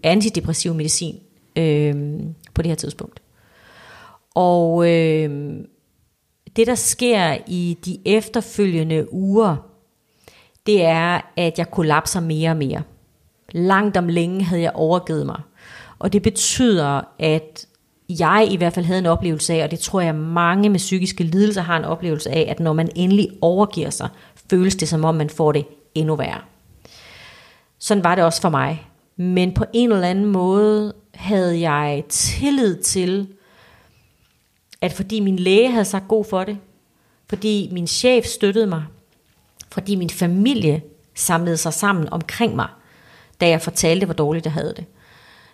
antidepressiv 0.03 0.75
medicin 0.75 1.21
øh, 1.57 2.21
på 2.55 2.63
det 2.63 2.69
her 2.69 2.77
tidspunkt. 2.77 3.23
Og 4.35 4.89
øh, 4.91 5.51
det 6.57 6.67
der 6.67 6.75
sker 6.75 7.37
i 7.47 7.79
de 7.85 7.99
efterfølgende 8.05 9.13
uger, 9.13 9.68
det 10.69 10.85
er, 10.85 11.21
at 11.37 11.59
jeg 11.59 11.71
kollapser 11.71 12.21
mere 12.21 12.51
og 12.51 12.57
mere. 12.57 12.83
Langt 13.53 13.97
om 13.97 14.09
længe 14.09 14.45
havde 14.45 14.63
jeg 14.63 14.73
overgivet 14.75 15.27
mig. 15.27 15.41
Og 15.99 16.13
det 16.13 16.23
betyder, 16.23 17.01
at 17.19 17.67
jeg 18.09 18.49
i 18.51 18.57
hvert 18.57 18.73
fald 18.73 18.87
havde 18.87 18.99
en 18.99 19.07
oplevelse 19.07 19.55
af, 19.55 19.65
og 19.65 19.71
det 19.71 19.79
tror 19.79 20.01
jeg 20.01 20.15
mange 20.15 20.69
med 20.69 20.79
psykiske 20.79 21.25
lidelser 21.25 21.63
har 21.63 21.77
en 21.77 21.85
oplevelse 21.85 22.31
af, 22.31 22.47
at 22.49 22.61
når 22.61 22.73
man 22.73 22.91
endelig 22.95 23.29
overgiver 23.41 23.91
sig, 23.91 24.09
føles 24.51 24.77
det 24.77 24.89
som 24.89 25.05
om 25.05 25.15
man 25.15 25.31
får 25.31 25.53
det 25.53 25.65
endnu 25.95 26.17
værre. 26.17 26.41
Sådan 27.79 28.05
var 28.05 28.15
det 28.15 28.25
også 28.25 28.41
for 28.41 28.49
mig. 28.49 28.87
Men 29.17 29.55
på 29.55 29.65
en 29.73 29.93
eller 29.93 30.09
anden 30.09 30.25
måde 30.25 30.93
havde 31.15 31.71
jeg 31.71 32.05
tillid 32.09 32.83
til, 32.83 33.29
at 34.81 34.93
fordi 34.93 35.21
min 35.21 35.37
læge 35.37 35.71
havde 35.71 35.85
sagt 35.85 36.09
god 36.09 36.25
for 36.25 36.45
det, 36.45 36.59
fordi 37.29 37.69
min 37.73 37.87
chef 37.87 38.25
støttede 38.25 38.67
mig, 38.67 38.85
fordi 39.73 39.95
min 39.95 40.11
familie 40.11 40.83
samlede 41.15 41.57
sig 41.57 41.73
sammen 41.73 42.09
omkring 42.13 42.57
mig, 42.57 42.69
da 43.41 43.49
jeg 43.49 43.63
fortalte, 43.63 44.07
hvor 44.07 44.15
dårligt 44.15 44.45
jeg 44.45 44.53
havde 44.53 44.75
det, 44.77 44.85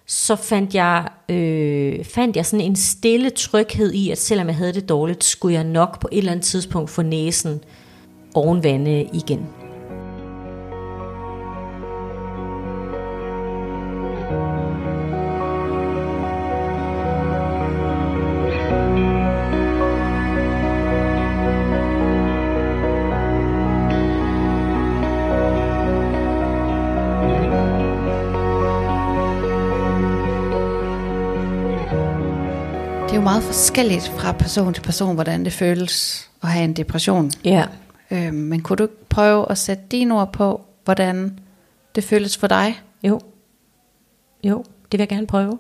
så 0.07 0.37
fandt 0.37 0.75
jeg, 0.75 1.09
øh, 1.29 2.05
fandt 2.05 2.37
jeg 2.37 2.47
sådan 2.47 2.67
en 2.67 2.77
stille 2.77 3.31
tryghed 3.31 3.93
i, 3.93 4.11
at 4.11 4.19
selvom 4.19 4.47
jeg 4.47 4.57
havde 4.57 4.73
det 4.73 4.89
dårligt, 4.89 5.25
skulle 5.25 5.55
jeg 5.55 5.65
nok 5.65 6.01
på 6.01 6.09
et 6.13 6.19
eller 6.19 6.33
andet 6.33 6.45
tidspunkt 6.45 6.91
få 6.91 7.03
næsen 7.03 7.61
ovenvande 8.35 9.09
igen. 9.13 9.64
Forskelligt 33.55 34.09
fra 34.09 34.33
person 34.33 34.75
til 34.75 34.83
person, 34.83 35.15
hvordan 35.15 35.45
det 35.45 35.53
føles 35.53 36.29
at 36.43 36.49
have 36.49 36.65
en 36.65 36.73
depression. 36.73 37.31
Ja. 37.45 37.65
Øhm, 38.11 38.35
men 38.35 38.61
kunne 38.63 38.77
du 38.77 38.89
prøve 39.09 39.51
at 39.51 39.59
sætte 39.59 39.83
dine 39.91 40.15
ord 40.21 40.33
på, 40.33 40.61
hvordan 40.85 41.39
det 41.95 42.05
føles 42.05 42.37
for 42.37 42.47
dig? 42.47 42.81
Jo. 43.03 43.21
Jo, 44.45 44.59
det 44.59 44.93
vil 44.93 44.99
jeg 44.99 45.09
gerne 45.09 45.27
prøve. 45.27 45.59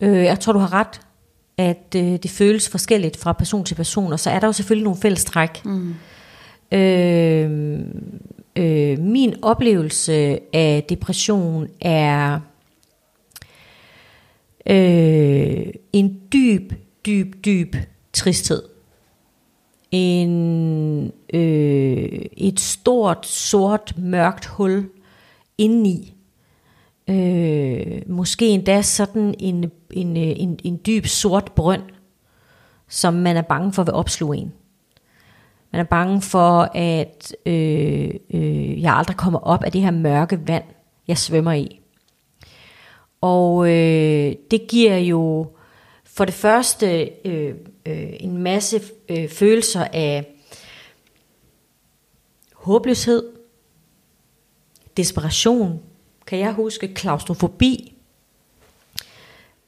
Øh, 0.00 0.24
jeg 0.24 0.40
tror, 0.40 0.52
du 0.52 0.58
har 0.58 0.72
ret, 0.72 1.00
at 1.56 1.94
øh, 1.96 2.02
det 2.02 2.30
føles 2.30 2.68
forskelligt 2.68 3.16
fra 3.16 3.32
person 3.32 3.64
til 3.64 3.74
person, 3.74 4.12
og 4.12 4.20
så 4.20 4.30
er 4.30 4.40
der 4.40 4.46
jo 4.46 4.52
selvfølgelig 4.52 4.84
nogle 4.84 5.00
fælles 5.00 5.24
træk. 5.24 5.64
Mm. 5.64 5.94
Øh, 6.72 7.80
øh, 8.56 8.98
min 8.98 9.34
oplevelse 9.42 10.38
af 10.54 10.84
depression 10.88 11.68
er 11.80 12.40
øh, 14.66 15.66
en 15.92 16.20
dyb, 16.32 16.72
dyb, 17.06 17.44
dyb 17.44 17.76
tristhed. 18.12 18.62
En, 19.90 21.12
øh, 21.34 22.26
et 22.36 22.60
stort, 22.60 23.26
sort, 23.26 23.94
mørkt 23.98 24.46
hul 24.46 24.90
indeni. 25.58 26.14
Øh, 27.10 28.02
måske 28.06 28.48
endda 28.48 28.82
sådan 28.82 29.34
en, 29.38 29.70
en, 29.90 30.16
en, 30.16 30.58
en 30.64 30.80
dyb 30.86 31.06
sort 31.06 31.52
brønd, 31.56 31.82
som 32.88 33.14
man 33.14 33.36
er 33.36 33.42
bange 33.42 33.72
for 33.72 33.82
vil 33.82 33.94
opsluge 33.94 34.36
en. 34.36 34.52
Man 35.72 35.80
er 35.80 35.84
bange 35.84 36.22
for, 36.22 36.70
at 36.74 37.36
øh, 37.46 38.10
øh, 38.30 38.82
jeg 38.82 38.94
aldrig 38.94 39.16
kommer 39.16 39.38
op 39.38 39.64
af 39.64 39.72
det 39.72 39.80
her 39.80 39.90
mørke 39.90 40.48
vand, 40.48 40.64
jeg 41.08 41.18
svømmer 41.18 41.52
i. 41.52 41.77
Og 43.20 43.68
øh, 43.68 44.36
det 44.50 44.66
giver 44.68 44.96
jo 44.96 45.46
for 46.04 46.24
det 46.24 46.34
første 46.34 47.10
øh, 47.24 47.54
øh, 47.86 48.12
en 48.20 48.38
masse 48.38 48.82
øh, 49.08 49.28
følelser 49.28 49.84
af 49.92 50.26
håbløshed, 52.54 53.32
desperation, 54.96 55.82
kan 56.26 56.38
jeg 56.38 56.52
huske, 56.52 56.94
klaustrofobi, 56.94 57.94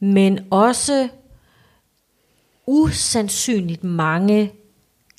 men 0.01 0.47
også 0.51 1.09
usandsynligt 2.67 3.85
mange 3.85 4.53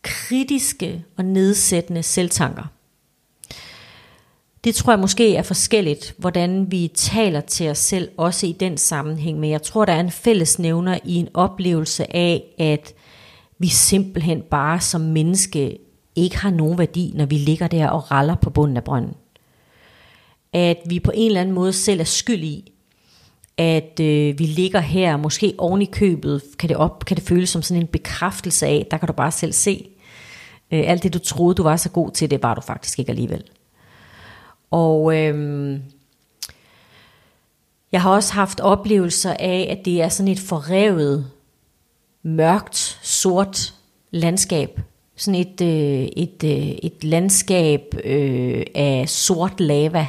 kritiske 0.03 1.05
og 1.17 1.25
nedsættende 1.25 2.03
selvtanker. 2.03 2.63
Det 4.63 4.75
tror 4.75 4.93
jeg 4.93 4.99
måske 4.99 5.35
er 5.35 5.41
forskelligt, 5.41 6.15
hvordan 6.17 6.71
vi 6.71 6.91
taler 6.95 7.41
til 7.41 7.69
os 7.69 7.77
selv, 7.77 8.09
også 8.17 8.47
i 8.47 8.51
den 8.51 8.77
sammenhæng. 8.77 9.39
Men 9.39 9.49
jeg 9.49 9.61
tror, 9.61 9.85
der 9.85 9.93
er 9.93 9.99
en 9.99 10.11
fællesnævner 10.11 10.99
i 11.03 11.15
en 11.15 11.27
oplevelse 11.33 12.15
af, 12.15 12.43
at 12.59 12.93
vi 13.59 13.67
simpelthen 13.67 14.41
bare 14.41 14.81
som 14.81 15.01
menneske 15.01 15.77
ikke 16.15 16.37
har 16.37 16.49
nogen 16.49 16.77
værdi, 16.77 17.11
når 17.15 17.25
vi 17.25 17.35
ligger 17.35 17.67
der 17.67 17.87
og 17.87 18.11
raller 18.11 18.35
på 18.35 18.49
bunden 18.49 18.77
af 18.77 18.83
brønden. 18.83 19.13
At 20.53 20.77
vi 20.85 20.99
på 20.99 21.11
en 21.13 21.27
eller 21.27 21.41
anden 21.41 21.55
måde 21.55 21.73
selv 21.73 21.99
er 21.99 22.03
skyld 22.03 22.43
i, 22.43 22.71
at 23.57 23.99
øh, 23.99 24.39
vi 24.39 24.43
ligger 24.43 24.79
her, 24.79 25.17
måske 25.17 25.53
oven 25.57 25.81
i 25.81 25.85
købet, 25.85 26.41
kan 26.59 26.69
det, 26.69 26.77
op, 26.77 27.05
kan 27.05 27.17
det 27.17 27.23
føles 27.23 27.49
som 27.49 27.61
sådan 27.61 27.81
en 27.81 27.87
bekræftelse 27.87 28.67
af, 28.67 28.87
der 28.91 28.97
kan 28.97 29.07
du 29.07 29.13
bare 29.13 29.31
selv 29.31 29.53
se, 29.53 29.89
øh, 30.71 30.83
alt 30.85 31.03
det 31.03 31.13
du 31.13 31.19
troede, 31.19 31.55
du 31.55 31.63
var 31.63 31.75
så 31.75 31.89
god 31.89 32.11
til, 32.11 32.31
det 32.31 32.43
var 32.43 32.55
du 32.55 32.61
faktisk 32.61 32.99
ikke 32.99 33.09
alligevel. 33.09 33.43
Og 34.71 35.17
øhm, 35.17 35.81
jeg 37.91 38.01
har 38.01 38.11
også 38.11 38.33
haft 38.33 38.59
oplevelser 38.59 39.33
af, 39.39 39.67
at 39.77 39.85
det 39.85 40.01
er 40.01 40.09
sådan 40.09 40.31
et 40.31 40.39
forrevet, 40.39 41.31
mørkt, 42.23 42.99
sort 43.01 43.73
landskab. 44.11 44.81
Sådan 45.15 45.39
et, 45.39 45.61
øh, 45.61 46.09
et, 46.17 46.43
øh, 46.43 46.67
et 46.83 47.03
landskab 47.03 47.95
øh, 48.03 48.63
af 48.75 49.09
sort 49.09 49.59
lava, 49.59 50.07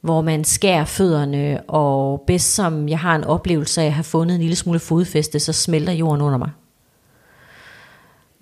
hvor 0.00 0.20
man 0.20 0.44
skærer 0.44 0.84
fødderne, 0.84 1.62
og 1.68 2.24
bedst 2.26 2.54
som 2.54 2.88
jeg 2.88 2.98
har 2.98 3.16
en 3.16 3.24
oplevelse 3.24 3.82
af 3.82 3.86
at 3.86 3.92
have 3.92 4.04
fundet 4.04 4.34
en 4.34 4.40
lille 4.40 4.56
smule 4.56 4.78
fodfæste, 4.78 5.40
så 5.40 5.52
smelter 5.52 5.92
jorden 5.92 6.22
under 6.22 6.38
mig. 6.38 6.50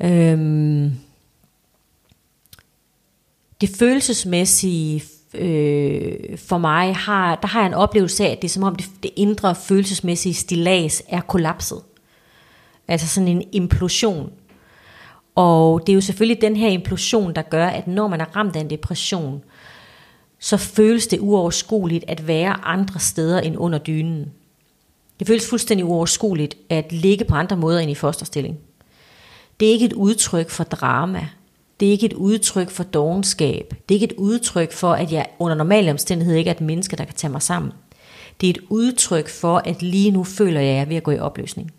Øhm, 0.01 0.93
det 3.61 3.71
følelsesmæssige 3.79 5.03
øh, 5.35 6.39
for 6.39 6.59
mig, 6.59 6.97
har, 6.97 7.35
der 7.35 7.47
har 7.49 7.61
jeg 7.61 7.67
en 7.67 7.75
oplevelse 7.75 8.27
af, 8.27 8.31
at 8.31 8.43
det 8.43 8.49
er 8.49 8.53
som 8.53 8.63
om 8.63 8.77
det, 8.77 8.87
det 9.03 9.11
indre 9.17 9.55
følelsesmæssige 9.55 10.35
stilas 10.35 11.03
er 11.09 11.21
kollapset. 11.21 11.81
Altså 12.89 13.07
sådan 13.07 13.29
en 13.29 13.43
implosion. 13.53 14.33
Og 15.35 15.81
det 15.81 15.93
er 15.93 15.95
jo 15.95 16.01
selvfølgelig 16.01 16.41
den 16.41 16.57
her 16.57 16.69
implosion, 16.69 17.35
der 17.35 17.43
gør, 17.43 17.67
at 17.67 17.87
når 17.87 18.09
man 18.09 18.21
er 18.21 18.37
ramt 18.37 18.57
af 18.57 18.61
en 18.61 18.71
depression, 18.71 19.43
så 20.39 20.57
føles 20.57 21.07
det 21.07 21.21
uoverskueligt 21.21 22.05
at 22.09 22.27
være 22.27 22.65
andre 22.65 23.01
steder 23.01 23.41
end 23.41 23.57
under 23.59 23.79
dynen. 23.79 24.33
Det 25.19 25.27
føles 25.27 25.49
fuldstændig 25.51 25.87
uoverskueligt 25.87 26.57
at 26.69 26.93
ligge 26.93 27.25
på 27.25 27.35
andre 27.35 27.57
måder 27.57 27.81
end 27.81 27.91
i 27.91 27.95
fosterstilling. 27.95 28.59
Det 29.61 29.69
er 29.69 29.73
ikke 29.73 29.87
et 29.87 29.93
udtryk 29.93 30.51
for 30.51 30.65
drama. 30.65 31.29
Det 31.81 31.89
er 31.89 31.93
ikke 31.93 32.07
et 32.07 32.13
udtryk 32.13 32.71
for 32.71 32.85
dogenskab. 32.85 33.75
Det 33.89 33.95
er 33.95 34.01
ikke 34.01 34.15
et 34.15 34.19
udtryk 34.19 34.73
for, 34.73 34.93
at 34.93 35.13
jeg 35.13 35.27
under 35.39 35.57
normale 35.57 35.91
omstændigheder 35.91 36.39
ikke 36.39 36.51
er 36.51 36.55
et 36.55 36.61
menneske, 36.61 36.97
der 36.97 37.05
kan 37.05 37.15
tage 37.15 37.33
mig 37.33 37.43
sammen. 37.43 37.73
Det 38.41 38.47
er 38.47 38.51
et 38.51 38.61
udtryk 38.69 39.29
for, 39.29 39.59
at 39.59 39.83
lige 39.83 40.11
nu 40.11 40.25
føler 40.25 40.61
jeg, 40.61 40.71
at 40.71 40.75
jeg 40.75 40.83
er 40.83 40.87
ved 40.87 40.97
at 40.97 41.03
gå 41.03 41.11
i 41.11 41.19
opløsning. 41.19 41.73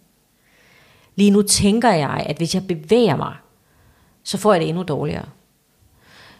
Lige 1.16 1.32
nu 1.32 1.42
tænker 1.42 1.92
jeg, 1.92 2.26
at 2.30 2.38
hvis 2.38 2.56
jeg 2.56 2.68
bevæger 2.68 3.16
mig, 3.16 3.36
så 4.24 4.38
får 4.38 4.54
jeg 4.54 4.62
det 4.62 4.70
endnu 4.70 4.84
dårligere. 4.84 5.26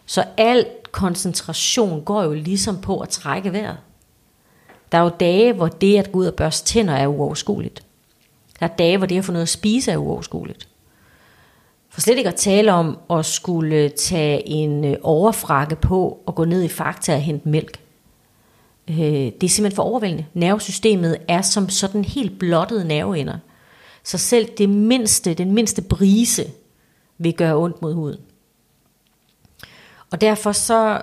Så 0.06 0.24
al 0.36 0.66
koncentration 0.92 2.04
går 2.04 2.22
jo 2.22 2.32
ligesom 2.32 2.80
på 2.80 3.00
at 3.00 3.08
trække 3.08 3.52
vejret. 3.52 3.76
Der 4.92 4.98
er 4.98 5.02
jo 5.02 5.10
dage, 5.20 5.52
hvor 5.52 5.68
det 5.68 5.98
at 5.98 6.12
gå 6.12 6.18
ud 6.18 6.26
og 6.26 6.34
børste 6.34 6.66
tænder 6.66 6.94
er 6.94 7.06
uoverskueligt. 7.06 7.82
Der 8.60 8.66
er 8.66 8.76
dage, 8.76 8.98
hvor 8.98 9.06
det 9.06 9.18
at 9.18 9.24
få 9.24 9.32
noget 9.32 9.42
at 9.42 9.48
spise 9.48 9.92
er 9.92 9.96
uoverskueligt. 9.96 10.67
For 11.98 12.02
slet 12.02 12.18
ikke 12.18 12.28
at 12.28 12.34
tale 12.34 12.72
om 12.72 12.98
at 13.10 13.26
skulle 13.26 13.88
tage 13.88 14.48
en 14.48 14.84
øh, 14.84 14.96
overfrakke 15.02 15.76
på 15.76 16.20
og 16.26 16.34
gå 16.34 16.44
ned 16.44 16.62
i 16.62 16.68
Fakta 16.68 17.14
og 17.14 17.20
hente 17.20 17.48
mælk. 17.48 17.80
Øh, 18.90 18.96
det 18.96 19.44
er 19.44 19.48
simpelthen 19.48 19.76
for 19.76 19.82
overvældende. 19.82 20.26
Nervesystemet 20.34 21.18
er 21.28 21.42
som 21.42 21.68
sådan 21.68 22.04
helt 22.04 22.38
blottet 22.38 22.86
nerveender. 22.86 23.38
Så 24.04 24.18
selv 24.18 24.48
det 24.58 24.68
mindste, 24.68 25.34
den 25.34 25.52
mindste 25.52 25.82
brise 25.82 26.44
vil 27.18 27.34
gøre 27.34 27.56
ondt 27.56 27.82
mod 27.82 27.94
huden. 27.94 28.20
Og 30.10 30.20
derfor 30.20 30.52
så 30.52 31.02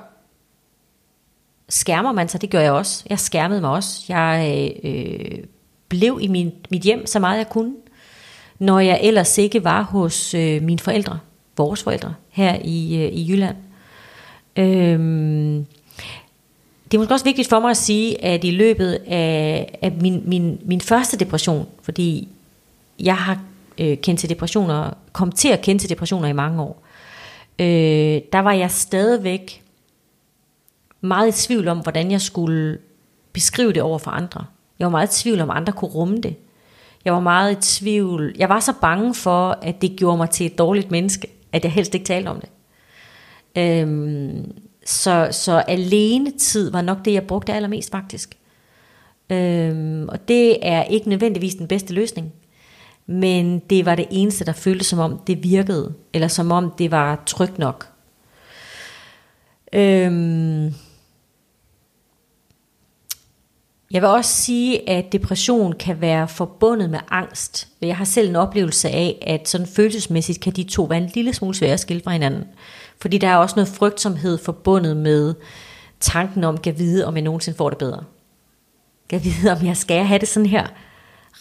skærmer 1.69 2.11
man 2.11 2.29
sig, 2.29 2.41
det 2.41 2.49
gør 2.49 2.61
jeg 2.61 2.71
også. 2.71 3.03
Jeg 3.09 3.19
skærmede 3.19 3.61
mig 3.61 3.69
også. 3.69 4.05
Jeg 4.09 4.75
øh, 4.83 4.91
øh 4.91 5.43
blev 5.89 6.19
i 6.21 6.27
min, 6.27 6.51
mit 6.71 6.81
hjem 6.81 7.05
så 7.05 7.19
meget 7.19 7.37
jeg 7.37 7.49
kunne 7.49 7.75
når 8.59 8.79
jeg 8.79 8.99
ellers 9.03 9.37
ikke 9.37 9.63
var 9.63 9.81
hos 9.81 10.33
øh, 10.33 10.63
mine 10.63 10.79
forældre, 10.79 11.19
vores 11.57 11.83
forældre, 11.83 12.13
her 12.29 12.57
i, 12.63 13.03
øh, 13.03 13.11
i 13.11 13.31
Jylland. 13.31 13.55
Øhm, 14.55 15.65
det 16.91 16.93
er 16.93 16.97
måske 16.97 17.13
også 17.13 17.25
vigtigt 17.25 17.49
for 17.49 17.59
mig 17.59 17.69
at 17.69 17.77
sige, 17.77 18.23
at 18.23 18.43
i 18.43 18.51
løbet 18.51 19.01
af, 19.07 19.77
af 19.81 19.91
min, 19.91 20.23
min, 20.25 20.59
min 20.65 20.81
første 20.81 21.17
depression, 21.17 21.67
fordi 21.81 22.27
jeg 22.99 23.17
har 23.17 23.39
øh, 23.77 23.97
kendt 23.97 24.19
til 24.19 24.29
depressioner, 24.29 24.91
kom 25.11 25.31
til 25.31 25.49
at 25.49 25.61
kende 25.61 25.81
til 25.81 25.89
depressioner 25.89 26.27
i 26.27 26.33
mange 26.33 26.61
år, 26.61 26.83
øh, 27.59 28.21
der 28.33 28.39
var 28.39 28.51
jeg 28.51 28.71
stadigvæk 28.71 29.61
meget 31.01 31.27
i 31.27 31.47
tvivl 31.47 31.67
om, 31.67 31.79
hvordan 31.79 32.11
jeg 32.11 32.21
skulle 32.21 32.77
beskrive 33.33 33.73
det 33.73 33.81
over 33.81 33.97
for 33.97 34.11
andre. 34.11 34.45
Jeg 34.79 34.85
var 34.85 34.91
meget 34.91 35.19
i 35.19 35.23
tvivl 35.23 35.41
om, 35.41 35.49
andre 35.49 35.73
kunne 35.73 35.91
rumme 35.91 36.17
det. 36.17 36.35
Jeg 37.05 37.13
var 37.13 37.19
meget 37.19 37.51
i 37.51 37.79
tvivl. 37.79 38.35
Jeg 38.37 38.49
var 38.49 38.59
så 38.59 38.73
bange 38.81 39.15
for, 39.15 39.59
at 39.61 39.81
det 39.81 39.95
gjorde 39.97 40.17
mig 40.17 40.29
til 40.29 40.45
et 40.45 40.57
dårligt 40.57 40.91
menneske, 40.91 41.27
at 41.51 41.63
jeg 41.63 41.71
helst 41.71 41.93
ikke 41.93 42.05
talte 42.05 42.27
om 42.29 42.39
det. 42.39 42.49
Øhm, 43.57 44.51
så, 44.85 45.27
så 45.31 45.63
alene 45.67 46.31
tid 46.31 46.71
var 46.71 46.81
nok 46.81 47.05
det, 47.05 47.13
jeg 47.13 47.23
brugte 47.23 47.53
allermest 47.53 47.91
faktisk. 47.91 48.37
Øhm, 49.29 50.09
og 50.09 50.27
det 50.27 50.67
er 50.67 50.83
ikke 50.83 51.09
nødvendigvis 51.09 51.55
den 51.55 51.67
bedste 51.67 51.93
løsning. 51.93 52.33
Men 53.05 53.59
det 53.59 53.85
var 53.85 53.95
det 53.95 54.07
eneste, 54.11 54.45
der 54.45 54.53
føltes 54.53 54.87
som 54.87 54.99
om 54.99 55.19
det 55.27 55.43
virkede. 55.43 55.93
Eller 56.13 56.27
som 56.27 56.51
om 56.51 56.71
det 56.77 56.91
var 56.91 57.23
trygt 57.25 57.59
nok. 57.59 57.87
Øhm, 59.73 60.73
jeg 63.91 64.01
vil 64.01 64.09
også 64.09 64.31
sige, 64.31 64.89
at 64.89 65.11
depression 65.11 65.73
kan 65.73 66.01
være 66.01 66.27
forbundet 66.27 66.89
med 66.89 66.99
angst. 67.11 67.67
Jeg 67.81 67.97
har 67.97 68.05
selv 68.05 68.29
en 68.29 68.35
oplevelse 68.35 68.89
af, 68.89 69.17
at 69.27 69.49
sådan 69.49 69.67
følelsesmæssigt 69.67 70.39
kan 70.39 70.53
de 70.53 70.63
to 70.63 70.83
være 70.83 70.97
en 70.97 71.11
lille 71.15 71.33
smule 71.33 71.55
svære 71.55 71.73
at 71.73 71.79
skille 71.79 72.03
fra 72.03 72.11
hinanden. 72.11 72.43
Fordi 73.01 73.17
der 73.17 73.27
er 73.27 73.35
også 73.35 73.55
noget 73.55 73.67
frygtsomhed 73.67 74.37
forbundet 74.37 74.97
med 74.97 75.33
tanken 75.99 76.43
om, 76.43 76.57
at 76.67 76.79
vide, 76.79 77.05
om 77.05 77.15
jeg 77.15 77.23
nogensinde 77.23 77.57
får 77.57 77.69
det 77.69 77.77
bedre. 77.77 78.03
Kan 79.09 79.23
vide, 79.23 79.51
om 79.51 79.65
jeg 79.65 79.77
skal 79.77 80.03
have 80.03 80.19
det 80.19 80.27
sådan 80.27 80.49
her 80.49 80.67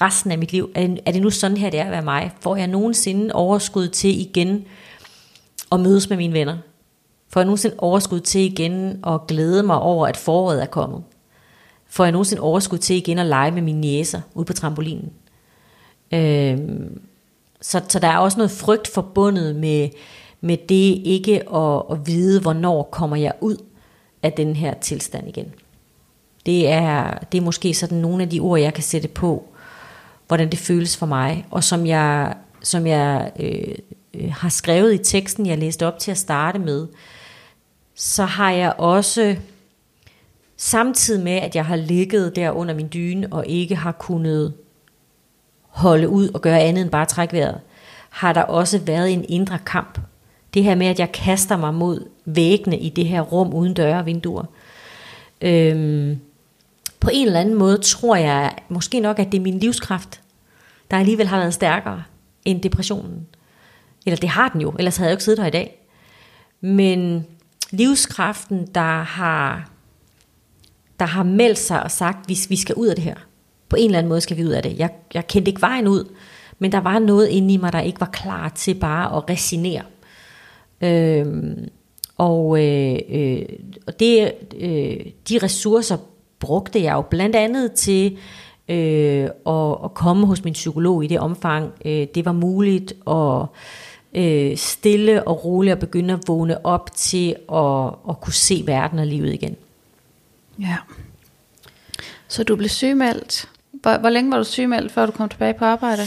resten 0.01 0.31
af 0.31 0.39
mit 0.39 0.53
liv. 0.53 0.71
Er 0.75 1.13
det 1.13 1.23
nu 1.23 1.31
sådan 1.31 1.57
her, 1.57 1.71
det 1.71 1.81
er 1.81 1.85
at 1.85 1.91
være 1.91 2.03
mig? 2.03 2.33
Får 2.41 2.57
jeg 2.57 2.67
nogensinde 2.67 3.35
overskud 3.35 3.89
til 3.89 4.21
igen 4.21 4.65
at 5.73 5.81
mødes 5.81 6.09
med 6.09 6.17
mine 6.17 6.33
venner? 6.33 6.57
Får 7.29 7.41
jeg 7.41 7.45
nogensinde 7.45 7.77
overskud 7.79 8.21
til 8.21 8.41
igen 8.41 9.05
at 9.07 9.27
glæde 9.29 9.63
mig 9.63 9.79
over, 9.79 10.07
at 10.07 10.17
foråret 10.17 10.63
er 10.63 10.67
kommet? 10.67 11.03
Får 11.95 12.05
jeg 12.05 12.13
nogensinde 12.13 12.43
overskud 12.43 12.79
til 12.79 12.97
igen 12.97 13.19
at 13.19 13.27
lege 13.27 13.51
med 13.51 13.63
mine 13.63 13.81
næser 13.81 14.21
ude 14.35 14.45
på 14.45 14.53
trampolinen. 14.53 15.13
Øh, 16.13 16.59
så, 17.61 17.83
så 17.89 17.99
der 17.99 18.09
er 18.09 18.19
også 18.19 18.39
noget 18.39 18.51
frygt 18.51 18.89
forbundet 18.89 19.57
med, 19.57 19.89
med 20.41 20.57
det 20.57 21.03
ikke 21.05 21.55
at, 21.55 21.83
at 21.91 22.07
vide, 22.07 22.41
hvornår 22.41 22.83
kommer 22.83 23.17
jeg 23.17 23.33
ud 23.41 23.57
af 24.23 24.33
den 24.33 24.57
her 24.57 24.75
tilstand 24.75 25.29
igen. 25.29 25.53
Det 26.47 26.69
er, 26.69 27.19
det 27.33 27.39
er 27.39 27.43
måske 27.43 27.75
sådan 27.75 27.99
nogle 27.99 28.23
af 28.23 28.31
de 28.31 28.41
ord, 28.41 28.61
jeg 28.61 28.75
kan 28.75 28.83
sætte 28.83 29.09
på, 29.09 29.45
hvordan 30.27 30.51
det 30.51 30.59
føles 30.59 30.97
for 30.97 31.07
mig, 31.07 31.47
og 31.51 31.65
som 31.65 31.87
jeg, 31.87 32.35
som 32.63 32.87
jeg 32.87 33.33
øh, 33.39 33.75
øh 34.15 34.33
har 34.33 34.49
skrevet 34.49 34.95
i 34.95 34.99
teksten, 34.99 35.47
jeg 35.47 35.59
læste 35.59 35.87
op 35.87 35.99
til 35.99 36.11
at 36.11 36.19
starte 36.19 36.59
med, 36.59 36.87
så 37.95 38.25
har 38.25 38.51
jeg 38.51 38.75
også 38.79 39.37
Samtidig 40.65 41.25
med, 41.25 41.33
at 41.33 41.57
jeg 41.57 41.65
har 41.67 41.77
ligget 41.77 42.37
der 42.37 42.51
under 42.51 42.75
min 42.75 42.89
dyne 42.93 43.29
og 43.31 43.47
ikke 43.47 43.77
har 43.77 43.93
kunnet 43.93 44.55
holde 45.69 46.09
ud 46.09 46.29
og 46.29 46.41
gøre 46.41 46.61
andet 46.61 46.83
end 46.83 46.91
bare 46.91 47.07
trække 47.07 47.37
vejret, 47.37 47.61
har 48.11 48.33
der 48.33 48.43
også 48.43 48.79
været 48.79 49.13
en 49.13 49.25
indre 49.29 49.59
kamp. 49.67 50.01
Det 50.55 50.65
her 50.65 50.75
med, 50.75 50.87
at 50.87 50.99
jeg 50.99 51.13
kaster 51.13 51.57
mig 51.57 51.75
mod 51.75 52.07
væggene 52.25 52.79
i 52.79 52.89
det 52.89 53.07
her 53.07 53.21
rum 53.21 53.55
uden 53.55 53.75
døre 53.75 53.99
og 53.99 54.07
vinduer. 54.07 54.45
Øhm, 55.41 56.21
på 57.01 57.11
en 57.13 57.27
eller 57.27 57.41
anden 57.41 57.55
måde 57.55 57.79
tror 57.79 58.17
jeg 58.17 58.53
måske 58.69 59.01
nok, 59.01 59.19
at 59.19 59.33
det 59.33 59.39
er 59.39 59.43
min 59.43 59.59
livskraft, 59.59 60.21
der 60.91 60.97
alligevel 60.97 61.27
har 61.27 61.39
været 61.39 61.55
stærkere 61.55 62.03
end 62.45 62.61
depressionen. 62.63 63.27
Eller 64.07 64.17
det 64.17 64.29
har 64.29 64.49
den 64.49 64.61
jo, 64.61 64.75
ellers 64.79 64.97
havde 64.97 65.09
jeg 65.09 65.13
jo 65.13 65.17
ikke 65.17 65.25
siddet 65.25 65.41
her 65.41 65.49
i 65.49 65.51
dag. 65.51 65.87
Men 66.61 67.27
livskraften, 67.71 68.67
der 68.75 69.03
har 69.03 69.74
der 71.01 71.07
har 71.07 71.23
meldt 71.23 71.59
sig 71.59 71.83
og 71.83 71.91
sagt, 71.91 72.19
at 72.21 72.29
vi, 72.29 72.39
vi 72.49 72.57
skal 72.57 72.75
ud 72.75 72.87
af 72.87 72.95
det 72.95 73.05
her. 73.05 73.15
På 73.69 73.77
en 73.77 73.85
eller 73.85 73.99
anden 73.99 74.09
måde 74.09 74.21
skal 74.21 74.37
vi 74.37 74.45
ud 74.45 74.51
af 74.51 74.63
det. 74.63 74.79
Jeg, 74.79 74.91
jeg 75.15 75.27
kendte 75.27 75.49
ikke 75.49 75.61
vejen 75.61 75.89
ud, 75.89 76.05
men 76.59 76.73
der 76.73 76.81
var 76.81 76.99
noget 76.99 77.29
inde 77.29 77.55
i 77.55 77.57
mig, 77.57 77.73
der 77.73 77.81
ikke 77.81 78.01
var 78.01 78.11
klar 78.13 78.49
til 78.49 78.75
bare 78.75 79.17
at 79.17 79.31
resignere. 79.31 79.83
Øhm, 80.81 81.69
og 82.17 82.65
øh, 82.65 82.99
øh, 83.11 83.43
det, 84.01 84.33
øh, 84.57 84.97
de 85.29 85.39
ressourcer 85.43 85.97
brugte 86.39 86.83
jeg 86.83 86.93
jo 86.93 87.01
blandt 87.01 87.37
andet 87.37 87.73
til 87.73 88.19
øh, 88.69 89.29
at, 89.47 89.77
at 89.85 89.95
komme 89.95 90.27
hos 90.27 90.45
min 90.45 90.53
psykolog 90.53 91.05
i 91.05 91.07
det 91.07 91.21
omfang, 91.21 91.73
øh, 91.85 92.07
det 92.15 92.25
var 92.25 92.33
muligt, 92.33 92.93
og 93.05 93.47
øh, 94.15 94.57
stille 94.57 95.29
og 95.29 95.45
roligt 95.45 95.73
at 95.73 95.79
begynde 95.79 96.15
at 96.15 96.21
vågne 96.27 96.67
op 96.67 96.91
til 96.95 97.37
at, 97.53 97.87
at 98.09 98.21
kunne 98.21 98.33
se 98.33 98.63
verden 98.67 98.99
og 98.99 99.07
livet 99.07 99.35
igen. 99.35 99.57
Ja. 100.61 100.77
Så 102.29 102.45
du 102.45 102.57
blev 102.57 102.69
sygemeldt. 102.69 103.49
Hvor, 103.73 103.99
hvor 103.99 104.11
længe 104.11 104.31
var 104.31 104.39
du 104.39 104.45
sygemeldt, 104.45 104.93
før 104.93 105.07
du 105.07 105.13
kom 105.13 105.29
tilbage 105.29 105.55
på 105.55 105.65
arbejde? 105.65 106.03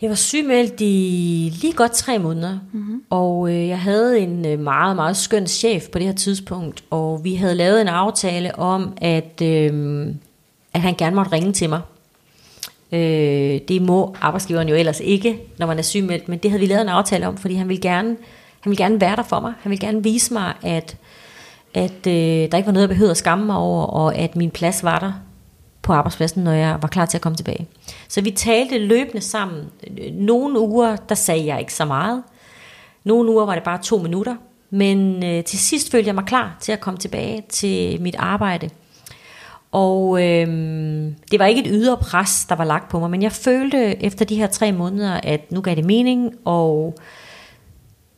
Jeg 0.00 0.10
var 0.10 0.16
sygemeldt 0.16 0.80
i 0.80 1.52
lige 1.60 1.72
godt 1.72 1.92
tre 1.92 2.18
måneder, 2.18 2.58
mm-hmm. 2.72 3.02
og 3.10 3.50
øh, 3.50 3.68
jeg 3.68 3.80
havde 3.80 4.18
en 4.18 4.46
øh, 4.46 4.58
meget, 4.58 4.96
meget 4.96 5.16
skøn 5.16 5.46
chef 5.46 5.88
på 5.88 5.98
det 5.98 6.06
her 6.06 6.14
tidspunkt, 6.14 6.84
og 6.90 7.24
vi 7.24 7.34
havde 7.34 7.54
lavet 7.54 7.80
en 7.80 7.88
aftale 7.88 8.58
om, 8.58 8.92
at, 8.96 9.42
øh, 9.42 10.06
at 10.72 10.80
han 10.80 10.94
gerne 10.94 11.16
måtte 11.16 11.32
ringe 11.32 11.52
til 11.52 11.68
mig. 11.68 11.80
Øh, 12.92 13.60
det 13.68 13.82
må 13.82 14.16
arbejdsgiveren 14.20 14.68
jo 14.68 14.74
ellers 14.74 15.00
ikke, 15.00 15.38
når 15.58 15.66
man 15.66 15.78
er 15.78 15.82
sygemeldt, 15.82 16.28
men 16.28 16.38
det 16.38 16.50
havde 16.50 16.60
vi 16.60 16.66
lavet 16.66 16.82
en 16.82 16.88
aftale 16.88 17.28
om, 17.28 17.36
fordi 17.36 17.54
han 17.54 17.68
ville 17.68 17.82
gerne, 17.82 18.16
han 18.60 18.70
ville 18.70 18.84
gerne 18.84 19.00
være 19.00 19.16
der 19.16 19.22
for 19.22 19.40
mig. 19.40 19.52
Han 19.62 19.70
ville 19.70 19.86
gerne 19.86 20.02
vise 20.02 20.32
mig, 20.32 20.54
at, 20.62 20.96
at 21.74 22.06
øh, 22.06 22.50
der 22.52 22.56
ikke 22.56 22.66
var 22.66 22.72
noget, 22.72 22.88
jeg 22.88 22.88
behøvede 22.88 23.10
at 23.10 23.16
skamme 23.16 23.46
mig 23.46 23.56
over, 23.56 23.84
og 23.84 24.14
at 24.14 24.36
min 24.36 24.50
plads 24.50 24.84
var 24.84 24.98
der 24.98 25.12
på 25.82 25.92
arbejdspladsen, 25.92 26.44
når 26.44 26.52
jeg 26.52 26.78
var 26.82 26.88
klar 26.88 27.06
til 27.06 27.18
at 27.18 27.22
komme 27.22 27.36
tilbage. 27.36 27.68
Så 28.08 28.20
vi 28.20 28.30
talte 28.30 28.78
løbende 28.78 29.20
sammen. 29.20 29.64
Nogle 30.12 30.60
uger, 30.60 30.96
der 30.96 31.14
sagde 31.14 31.46
jeg 31.46 31.60
ikke 31.60 31.74
så 31.74 31.84
meget. 31.84 32.22
Nogle 33.04 33.30
uger 33.30 33.46
var 33.46 33.54
det 33.54 33.64
bare 33.64 33.78
to 33.82 33.98
minutter. 33.98 34.36
Men 34.70 35.24
øh, 35.24 35.44
til 35.44 35.58
sidst 35.58 35.90
følte 35.90 36.06
jeg 36.06 36.14
mig 36.14 36.24
klar 36.24 36.56
til 36.60 36.72
at 36.72 36.80
komme 36.80 36.98
tilbage 36.98 37.44
til 37.48 38.02
mit 38.02 38.16
arbejde. 38.18 38.70
Og 39.72 40.22
øh, 40.22 40.46
det 41.30 41.38
var 41.38 41.46
ikke 41.46 41.60
et 41.60 41.70
ydre 41.70 41.96
pres, 41.96 42.46
der 42.48 42.54
var 42.54 42.64
lagt 42.64 42.88
på 42.88 42.98
mig, 42.98 43.10
men 43.10 43.22
jeg 43.22 43.32
følte 43.32 44.04
efter 44.04 44.24
de 44.24 44.36
her 44.36 44.46
tre 44.46 44.72
måneder, 44.72 45.20
at 45.22 45.52
nu 45.52 45.60
gav 45.60 45.74
det 45.74 45.84
mening, 45.84 46.34
og 46.44 46.94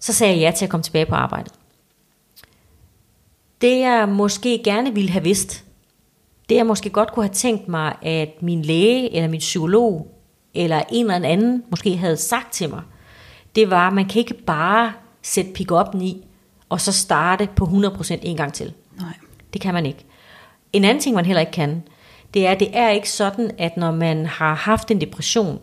så 0.01 0.13
sagde 0.13 0.33
jeg 0.33 0.41
ja 0.41 0.51
til 0.51 0.65
at 0.65 0.71
komme 0.71 0.83
tilbage 0.83 1.07
på 1.07 1.15
arbejdet. 1.15 1.53
Det 3.63 3.79
jeg 3.81 4.09
måske 4.09 4.63
gerne 4.65 4.95
ville 4.95 5.11
have 5.11 5.25
vidst, 5.25 5.65
det 6.49 6.55
jeg 6.55 6.67
måske 6.67 6.91
godt 6.91 7.13
kunne 7.13 7.25
have 7.25 7.35
tænkt 7.35 7.69
mig, 7.69 7.95
at 8.03 8.43
min 8.43 8.63
læge 8.63 9.15
eller 9.15 9.29
min 9.29 9.39
psykolog 9.39 10.19
eller 10.55 10.83
en 10.91 11.11
eller 11.11 11.29
anden 11.29 11.63
måske 11.71 11.97
havde 11.97 12.17
sagt 12.17 12.53
til 12.53 12.71
mig, 12.71 12.83
det 13.57 13.71
var, 13.71 13.89
at 13.89 13.93
man 13.93 14.09
kan 14.09 14.19
ikke 14.19 14.35
bare 14.35 14.93
sætte 15.23 15.51
pick-up'en 15.59 16.03
i, 16.03 16.27
og 16.69 16.81
så 16.81 16.93
starte 16.93 17.49
på 17.57 17.65
100% 17.65 18.19
en 18.23 18.37
gang 18.37 18.53
til. 18.53 18.73
Nej. 18.99 19.15
Det 19.53 19.61
kan 19.61 19.75
man 19.75 19.87
ikke. 19.87 20.07
En 20.73 20.85
anden 20.85 21.03
ting, 21.03 21.15
man 21.15 21.27
heller 21.27 21.41
ikke 21.41 21.53
kan, 21.53 21.83
det 22.35 22.47
er, 22.47 22.51
at 22.51 22.61
det 22.61 22.77
er 22.77 22.89
ikke 22.89 23.11
sådan, 23.11 23.51
at 23.59 23.77
når 23.77 23.91
man 23.91 24.27
har 24.27 24.55
haft 24.55 24.91
en 24.91 25.01
depression, 25.01 25.61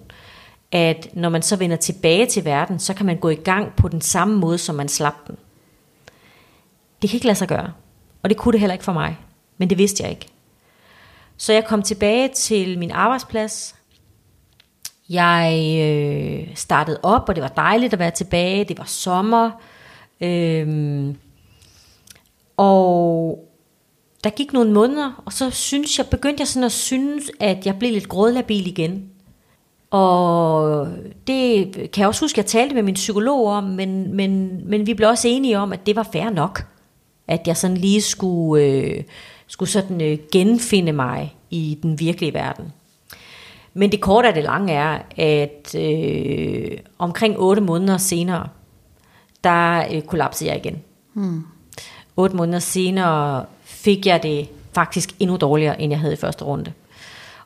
at 0.72 1.08
når 1.14 1.30
man 1.30 1.42
så 1.42 1.56
vender 1.56 1.76
tilbage 1.76 2.26
til 2.26 2.46
verden, 2.46 2.80
så 2.80 2.94
kan 2.94 3.06
man 3.06 3.18
gå 3.18 3.30
i 3.30 3.36
gang 3.36 3.76
på 3.76 3.88
den 3.88 4.02
samme 4.02 4.38
måde, 4.38 4.58
som 4.58 4.76
man 4.76 4.90
slap 4.90 5.28
den. 5.28 5.36
Det 7.02 7.10
kan 7.10 7.18
ikke 7.18 7.26
lade 7.26 7.38
sig 7.38 7.48
gøre. 7.48 7.72
Og 8.24 8.30
det 8.30 8.38
kunne 8.38 8.52
det 8.52 8.60
heller 8.60 8.74
ikke 8.74 8.86
for 8.86 8.94
mig. 8.94 9.18
Men 9.58 9.70
det 9.70 9.78
vidste 9.78 10.04
jeg 10.04 10.12
ikke. 10.12 10.28
Så 11.38 11.54
jeg 11.54 11.66
kom 11.66 11.82
tilbage 11.82 12.28
til 12.28 12.80
min 12.80 12.92
arbejdsplads. 12.92 13.76
Jeg 15.10 15.78
øh, 15.82 16.56
startede 16.56 17.00
op, 17.04 17.30
og 17.30 17.36
det 17.36 17.44
var 17.44 17.50
dejligt 17.50 17.94
at 17.94 18.00
være 18.00 18.12
tilbage. 18.12 18.64
Det 18.64 18.78
var 18.78 18.86
sommer. 18.86 19.52
Øhm, 20.22 21.18
og 22.58 23.40
der 24.24 24.30
gik 24.30 24.54
nogle 24.54 24.72
måneder, 24.72 25.24
og 25.26 25.34
så 25.34 25.50
synes 25.50 25.98
jeg, 25.98 26.08
begyndte 26.08 26.42
jeg 26.42 26.48
sådan 26.48 26.64
at 26.64 26.72
synes, 26.72 27.32
at 27.40 27.66
jeg 27.66 27.80
blev 27.80 27.92
lidt 27.92 28.10
grådlabil 28.10 28.68
igen. 28.68 29.10
Og 29.92 30.88
det 31.28 31.72
kan 31.74 32.02
jeg 32.02 32.08
også 32.08 32.24
huske, 32.24 32.34
at 32.34 32.38
jeg 32.38 32.46
talte 32.46 32.76
med 32.76 32.84
min 32.84 32.94
psykolog 32.94 33.48
om, 33.48 33.64
men, 33.64 34.16
men, 34.16 34.62
men 34.70 34.88
vi 34.88 34.94
blev 34.94 35.10
også 35.10 35.28
enige 35.28 35.60
om, 35.60 35.74
at 35.74 35.86
det 35.86 35.96
var 35.96 36.10
fair 36.12 36.30
nok. 36.30 36.66
At 37.30 37.48
jeg 37.48 37.58
sådan 37.58 37.78
lige 37.78 38.02
skulle, 38.02 38.64
øh, 38.64 39.04
skulle 39.48 39.70
sådan 39.70 40.02
øh, 40.02 40.18
genfinde 40.32 40.92
mig 40.92 41.36
i 41.50 41.78
den 41.82 42.00
virkelige 42.00 42.34
verden. 42.34 42.74
Men 43.74 43.92
det 43.92 44.02
korte 44.02 44.28
af 44.28 44.34
det 44.34 44.44
lange 44.44 44.74
er, 44.74 45.00
at 45.18 45.76
øh, 45.76 46.78
omkring 46.98 47.36
8 47.38 47.62
måneder 47.62 47.98
senere, 47.98 48.48
der 49.44 49.86
øh, 49.94 50.02
kollapsede 50.02 50.50
jeg 50.50 50.58
igen. 50.66 50.82
Hmm. 51.14 51.44
8 52.16 52.36
måneder 52.36 52.60
senere 52.60 53.46
fik 53.64 54.06
jeg 54.06 54.24
det 54.24 54.50
faktisk 54.74 55.10
endnu 55.20 55.38
dårligere, 55.38 55.82
end 55.82 55.92
jeg 55.92 56.00
havde 56.00 56.14
i 56.14 56.18
første 56.18 56.46
runde. 56.46 56.74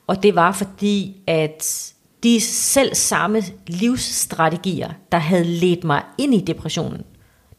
Og 0.07 0.23
det 0.23 0.35
var 0.35 0.51
fordi, 0.51 1.15
at 1.27 1.93
de 2.23 2.41
selv 2.41 2.95
samme 2.95 3.43
livsstrategier, 3.67 4.91
der 5.11 5.17
havde 5.17 5.43
ledt 5.43 5.83
mig 5.83 6.01
ind 6.17 6.33
i 6.33 6.41
depressionen, 6.41 7.01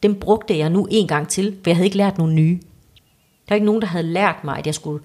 dem 0.05 0.19
brugte 0.19 0.57
jeg 0.57 0.69
nu 0.69 0.87
en 0.91 1.07
gang 1.07 1.27
til, 1.27 1.57
for 1.63 1.69
jeg 1.69 1.75
havde 1.75 1.85
ikke 1.85 1.97
lært 1.97 2.17
nogle 2.17 2.33
nye. 2.33 2.59
Der 2.59 3.49
var 3.49 3.55
ikke 3.55 3.65
nogen, 3.65 3.81
der 3.81 3.87
havde 3.87 4.07
lært 4.07 4.35
mig, 4.43 4.57
at 4.57 4.65
jeg 4.65 4.75
skulle 4.75 5.03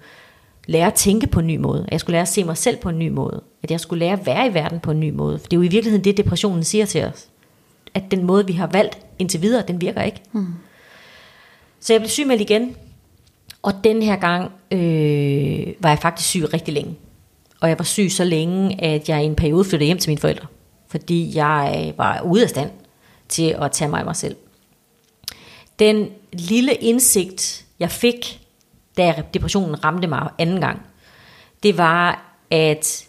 lære 0.67 0.87
at 0.87 0.93
tænke 0.93 1.27
på 1.27 1.39
en 1.39 1.47
ny 1.47 1.57
måde, 1.57 1.83
at 1.85 1.91
jeg 1.91 1.99
skulle 1.99 2.13
lære 2.13 2.21
at 2.21 2.27
se 2.27 2.43
mig 2.43 2.57
selv 2.57 2.77
på 2.77 2.89
en 2.89 2.99
ny 2.99 3.09
måde, 3.09 3.43
at 3.63 3.71
jeg 3.71 3.79
skulle 3.79 3.99
lære 3.99 4.19
at 4.19 4.25
være 4.25 4.47
i 4.47 4.53
verden 4.53 4.79
på 4.79 4.91
en 4.91 4.99
ny 4.99 5.09
måde. 5.09 5.39
For 5.39 5.47
det 5.47 5.53
er 5.53 5.57
jo 5.57 5.61
i 5.63 5.67
virkeligheden 5.67 6.03
det, 6.03 6.17
depressionen 6.17 6.63
siger 6.63 6.85
til 6.85 7.03
os. 7.03 7.27
At 7.93 8.03
den 8.11 8.23
måde, 8.23 8.47
vi 8.47 8.53
har 8.53 8.67
valgt 8.67 8.97
indtil 9.19 9.41
videre, 9.41 9.63
den 9.67 9.81
virker 9.81 10.01
ikke. 10.01 10.21
Hmm. 10.31 10.53
Så 11.79 11.93
jeg 11.93 12.01
blev 12.01 12.09
sygemeldt 12.09 12.41
igen, 12.41 12.75
og 13.61 13.73
den 13.83 14.01
her 14.01 14.15
gang 14.15 14.51
øh, 14.71 15.73
var 15.79 15.89
jeg 15.89 15.99
faktisk 15.99 16.29
syg 16.29 16.53
rigtig 16.53 16.73
længe. 16.73 16.95
Og 17.61 17.69
jeg 17.69 17.79
var 17.79 17.83
syg 17.83 18.11
så 18.11 18.23
længe, 18.23 18.81
at 18.81 19.09
jeg 19.09 19.23
i 19.23 19.25
en 19.25 19.35
periode 19.35 19.63
flyttede 19.63 19.85
hjem 19.85 19.97
til 19.97 20.09
mine 20.09 20.21
forældre. 20.21 20.47
Fordi 20.87 21.31
jeg 21.35 21.93
var 21.97 22.21
ude 22.21 22.43
af 22.43 22.49
stand 22.49 22.69
til 23.29 23.55
at 23.61 23.71
tage 23.71 23.89
mig 23.89 23.99
af 23.99 24.05
mig 24.05 24.15
selv. 24.15 24.35
Den 25.81 26.09
lille 26.33 26.73
indsigt, 26.73 27.65
jeg 27.79 27.91
fik, 27.91 28.41
da 28.97 29.23
depressionen 29.33 29.83
ramte 29.83 30.07
mig 30.07 30.29
anden 30.37 30.61
gang, 30.61 30.81
det 31.63 31.77
var, 31.77 32.33
at 32.51 33.07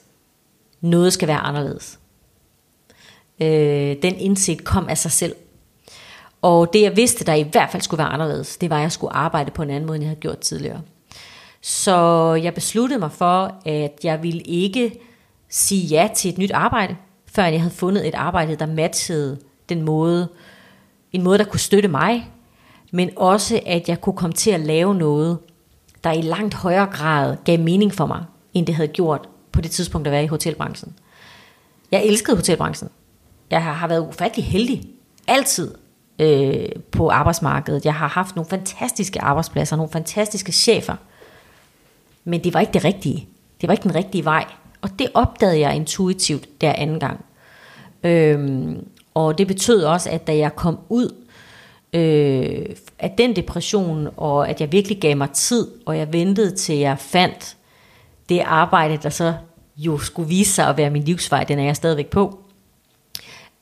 noget 0.80 1.12
skal 1.12 1.28
være 1.28 1.38
anderledes. 1.38 1.98
Øh, 3.40 3.96
den 4.02 4.14
indsigt 4.18 4.64
kom 4.64 4.88
af 4.88 4.98
sig 4.98 5.10
selv. 5.10 5.34
Og 6.42 6.72
det 6.72 6.82
jeg 6.82 6.96
vidste, 6.96 7.24
der 7.24 7.34
i 7.34 7.42
hvert 7.42 7.70
fald 7.70 7.82
skulle 7.82 7.98
være 7.98 8.12
anderledes, 8.12 8.56
det 8.56 8.70
var, 8.70 8.76
at 8.76 8.82
jeg 8.82 8.92
skulle 8.92 9.12
arbejde 9.12 9.50
på 9.50 9.62
en 9.62 9.70
anden 9.70 9.86
måde, 9.86 9.96
end 9.96 10.04
jeg 10.04 10.08
havde 10.08 10.20
gjort 10.20 10.38
tidligere. 10.38 10.82
Så 11.60 11.94
jeg 12.42 12.54
besluttede 12.54 13.00
mig 13.00 13.12
for, 13.12 13.60
at 13.66 14.00
jeg 14.04 14.22
ville 14.22 14.42
ikke 14.42 15.00
sige 15.48 15.86
ja 15.86 16.08
til 16.14 16.32
et 16.32 16.38
nyt 16.38 16.50
arbejde, 16.50 16.96
før 17.26 17.44
jeg 17.44 17.60
havde 17.60 17.74
fundet 17.74 18.08
et 18.08 18.14
arbejde, 18.14 18.56
der 18.56 18.66
matchede 18.66 19.38
den 19.68 19.82
måde, 19.82 20.28
en 21.12 21.22
måde, 21.22 21.38
der 21.38 21.44
kunne 21.44 21.60
støtte 21.60 21.88
mig, 21.88 22.30
men 22.94 23.10
også, 23.16 23.60
at 23.66 23.88
jeg 23.88 24.00
kunne 24.00 24.16
komme 24.16 24.32
til 24.32 24.50
at 24.50 24.60
lave 24.60 24.94
noget, 24.94 25.38
der 26.04 26.12
i 26.12 26.20
langt 26.20 26.54
højere 26.54 26.86
grad 26.86 27.36
gav 27.44 27.58
mening 27.58 27.94
for 27.94 28.06
mig, 28.06 28.24
end 28.54 28.66
det 28.66 28.74
havde 28.74 28.88
gjort 28.88 29.28
på 29.52 29.60
det 29.60 29.70
tidspunkt 29.70 30.06
at 30.06 30.12
være 30.12 30.24
i 30.24 30.26
hotelbranchen. 30.26 30.94
Jeg 31.90 32.04
elskede 32.04 32.36
hotelbranchen. 32.36 32.90
Jeg 33.50 33.64
har 33.64 33.88
været 33.88 34.08
ufattelig 34.08 34.46
heldig. 34.46 34.82
Altid 35.28 35.74
øh, 36.18 36.68
på 36.90 37.10
arbejdsmarkedet. 37.10 37.84
Jeg 37.84 37.94
har 37.94 38.08
haft 38.08 38.36
nogle 38.36 38.50
fantastiske 38.50 39.20
arbejdspladser, 39.20 39.76
nogle 39.76 39.92
fantastiske 39.92 40.52
chefer. 40.52 40.96
Men 42.24 42.44
det 42.44 42.54
var 42.54 42.60
ikke 42.60 42.72
det 42.72 42.84
rigtige. 42.84 43.28
Det 43.60 43.68
var 43.68 43.72
ikke 43.72 43.82
den 43.82 43.94
rigtige 43.94 44.24
vej. 44.24 44.44
Og 44.80 44.98
det 44.98 45.08
opdagede 45.14 45.60
jeg 45.60 45.76
intuitivt 45.76 46.60
der 46.60 46.72
anden 46.72 47.00
gang. 47.00 47.24
Øhm, 48.02 48.86
og 49.14 49.38
det 49.38 49.46
betød 49.46 49.84
også, 49.84 50.10
at 50.10 50.26
da 50.26 50.36
jeg 50.36 50.56
kom 50.56 50.78
ud 50.88 51.21
øh, 51.92 52.66
af 52.98 53.14
den 53.18 53.36
depression, 53.36 54.08
og 54.16 54.48
at 54.48 54.60
jeg 54.60 54.72
virkelig 54.72 55.00
gav 55.00 55.16
mig 55.16 55.30
tid, 55.30 55.68
og 55.86 55.98
jeg 55.98 56.12
ventede 56.12 56.56
til 56.56 56.76
jeg 56.76 56.98
fandt 56.98 57.56
det 58.28 58.40
arbejde, 58.40 58.98
der 59.02 59.10
så 59.10 59.34
jo 59.76 59.98
skulle 59.98 60.28
vise 60.28 60.52
sig 60.52 60.68
at 60.68 60.76
være 60.76 60.90
min 60.90 61.02
livsvej, 61.02 61.44
den 61.44 61.58
er 61.58 61.64
jeg 61.64 61.76
stadigvæk 61.76 62.06
på, 62.06 62.38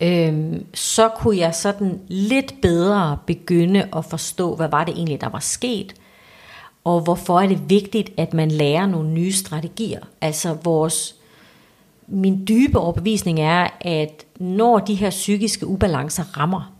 øh, 0.01 0.61
så 0.75 1.09
kunne 1.09 1.37
jeg 1.37 1.55
sådan 1.55 2.01
lidt 2.09 2.55
bedre 2.63 3.19
begynde 3.27 3.89
at 3.97 4.05
forstå, 4.05 4.57
hvad 4.57 4.69
var 4.69 4.85
det 4.85 4.95
egentlig, 4.95 5.21
der 5.21 5.29
var 5.29 5.41
sket, 5.41 5.95
og 6.85 7.01
hvorfor 7.01 7.41
er 7.41 7.47
det 7.47 7.71
vigtigt, 7.71 8.11
at 8.17 8.35
man 8.35 8.51
lærer 8.51 8.87
nogle 8.87 9.11
nye 9.11 9.33
strategier. 9.33 10.01
Altså 10.21 10.57
vores, 10.65 11.15
min 12.07 12.45
dybe 12.49 12.79
overbevisning 12.79 13.41
er, 13.41 13.69
at 13.81 14.25
når 14.39 14.79
de 14.79 14.95
her 14.95 15.11
psykiske 15.11 15.67
ubalancer 15.67 16.39
rammer, 16.39 16.73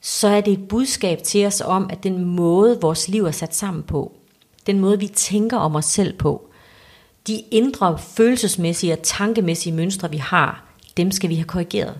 så 0.00 0.28
er 0.28 0.40
det 0.40 0.52
et 0.52 0.68
budskab 0.68 1.22
til 1.22 1.46
os 1.46 1.60
om, 1.60 1.86
at 1.90 2.02
den 2.02 2.24
måde, 2.24 2.80
vores 2.80 3.08
liv 3.08 3.24
er 3.24 3.30
sat 3.30 3.54
sammen 3.54 3.82
på, 3.82 4.12
den 4.66 4.80
måde, 4.80 4.98
vi 4.98 5.06
tænker 5.06 5.56
om 5.56 5.76
os 5.76 5.84
selv 5.84 6.12
på, 6.12 6.48
de 7.26 7.42
indre 7.50 7.98
følelsesmæssige 7.98 8.92
og 8.92 9.02
tankemæssige 9.02 9.74
mønstre, 9.74 10.10
vi 10.10 10.16
har, 10.16 10.64
dem 10.96 11.10
skal 11.10 11.30
vi 11.30 11.34
have 11.34 11.44
korrigeret. 11.46 11.94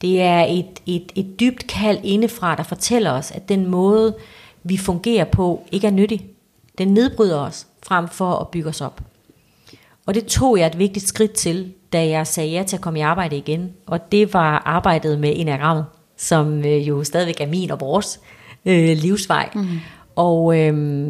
Det 0.00 0.20
er 0.20 0.44
et, 0.44 0.82
et, 0.86 1.12
et 1.14 1.40
dybt 1.40 1.66
kald 1.66 1.98
indefra, 2.04 2.54
der 2.54 2.62
fortæller 2.62 3.12
os, 3.12 3.30
at 3.30 3.48
den 3.48 3.66
måde, 3.66 4.16
vi 4.62 4.76
fungerer 4.76 5.24
på, 5.24 5.64
ikke 5.72 5.86
er 5.86 5.90
nyttig. 5.90 6.26
Den 6.78 6.88
nedbryder 6.88 7.38
os, 7.38 7.66
frem 7.82 8.08
for 8.08 8.32
at 8.32 8.48
bygge 8.48 8.68
os 8.68 8.80
op. 8.80 9.00
Og 10.06 10.14
det 10.14 10.26
tog 10.26 10.58
jeg 10.58 10.66
et 10.66 10.78
vigtigt 10.78 11.08
skridt 11.08 11.32
til, 11.32 11.72
da 11.92 12.08
jeg 12.08 12.26
sagde 12.26 12.50
ja 12.50 12.62
til 12.62 12.76
at 12.76 12.82
komme 12.82 12.98
i 12.98 13.02
arbejde 13.02 13.36
igen. 13.36 13.72
Og 13.86 14.12
det 14.12 14.34
var 14.34 14.62
arbejdet 14.64 15.18
med 15.18 15.32
enagrammet, 15.36 15.84
som 16.16 16.64
øh, 16.64 16.88
jo 16.88 17.04
stadigvæk 17.04 17.40
er 17.40 17.46
min 17.46 17.70
og 17.70 17.80
vores 17.80 18.20
øh, 18.64 18.96
livsvej. 18.96 19.50
Mm. 19.54 19.66
Og, 20.16 20.58
øh, 20.58 21.08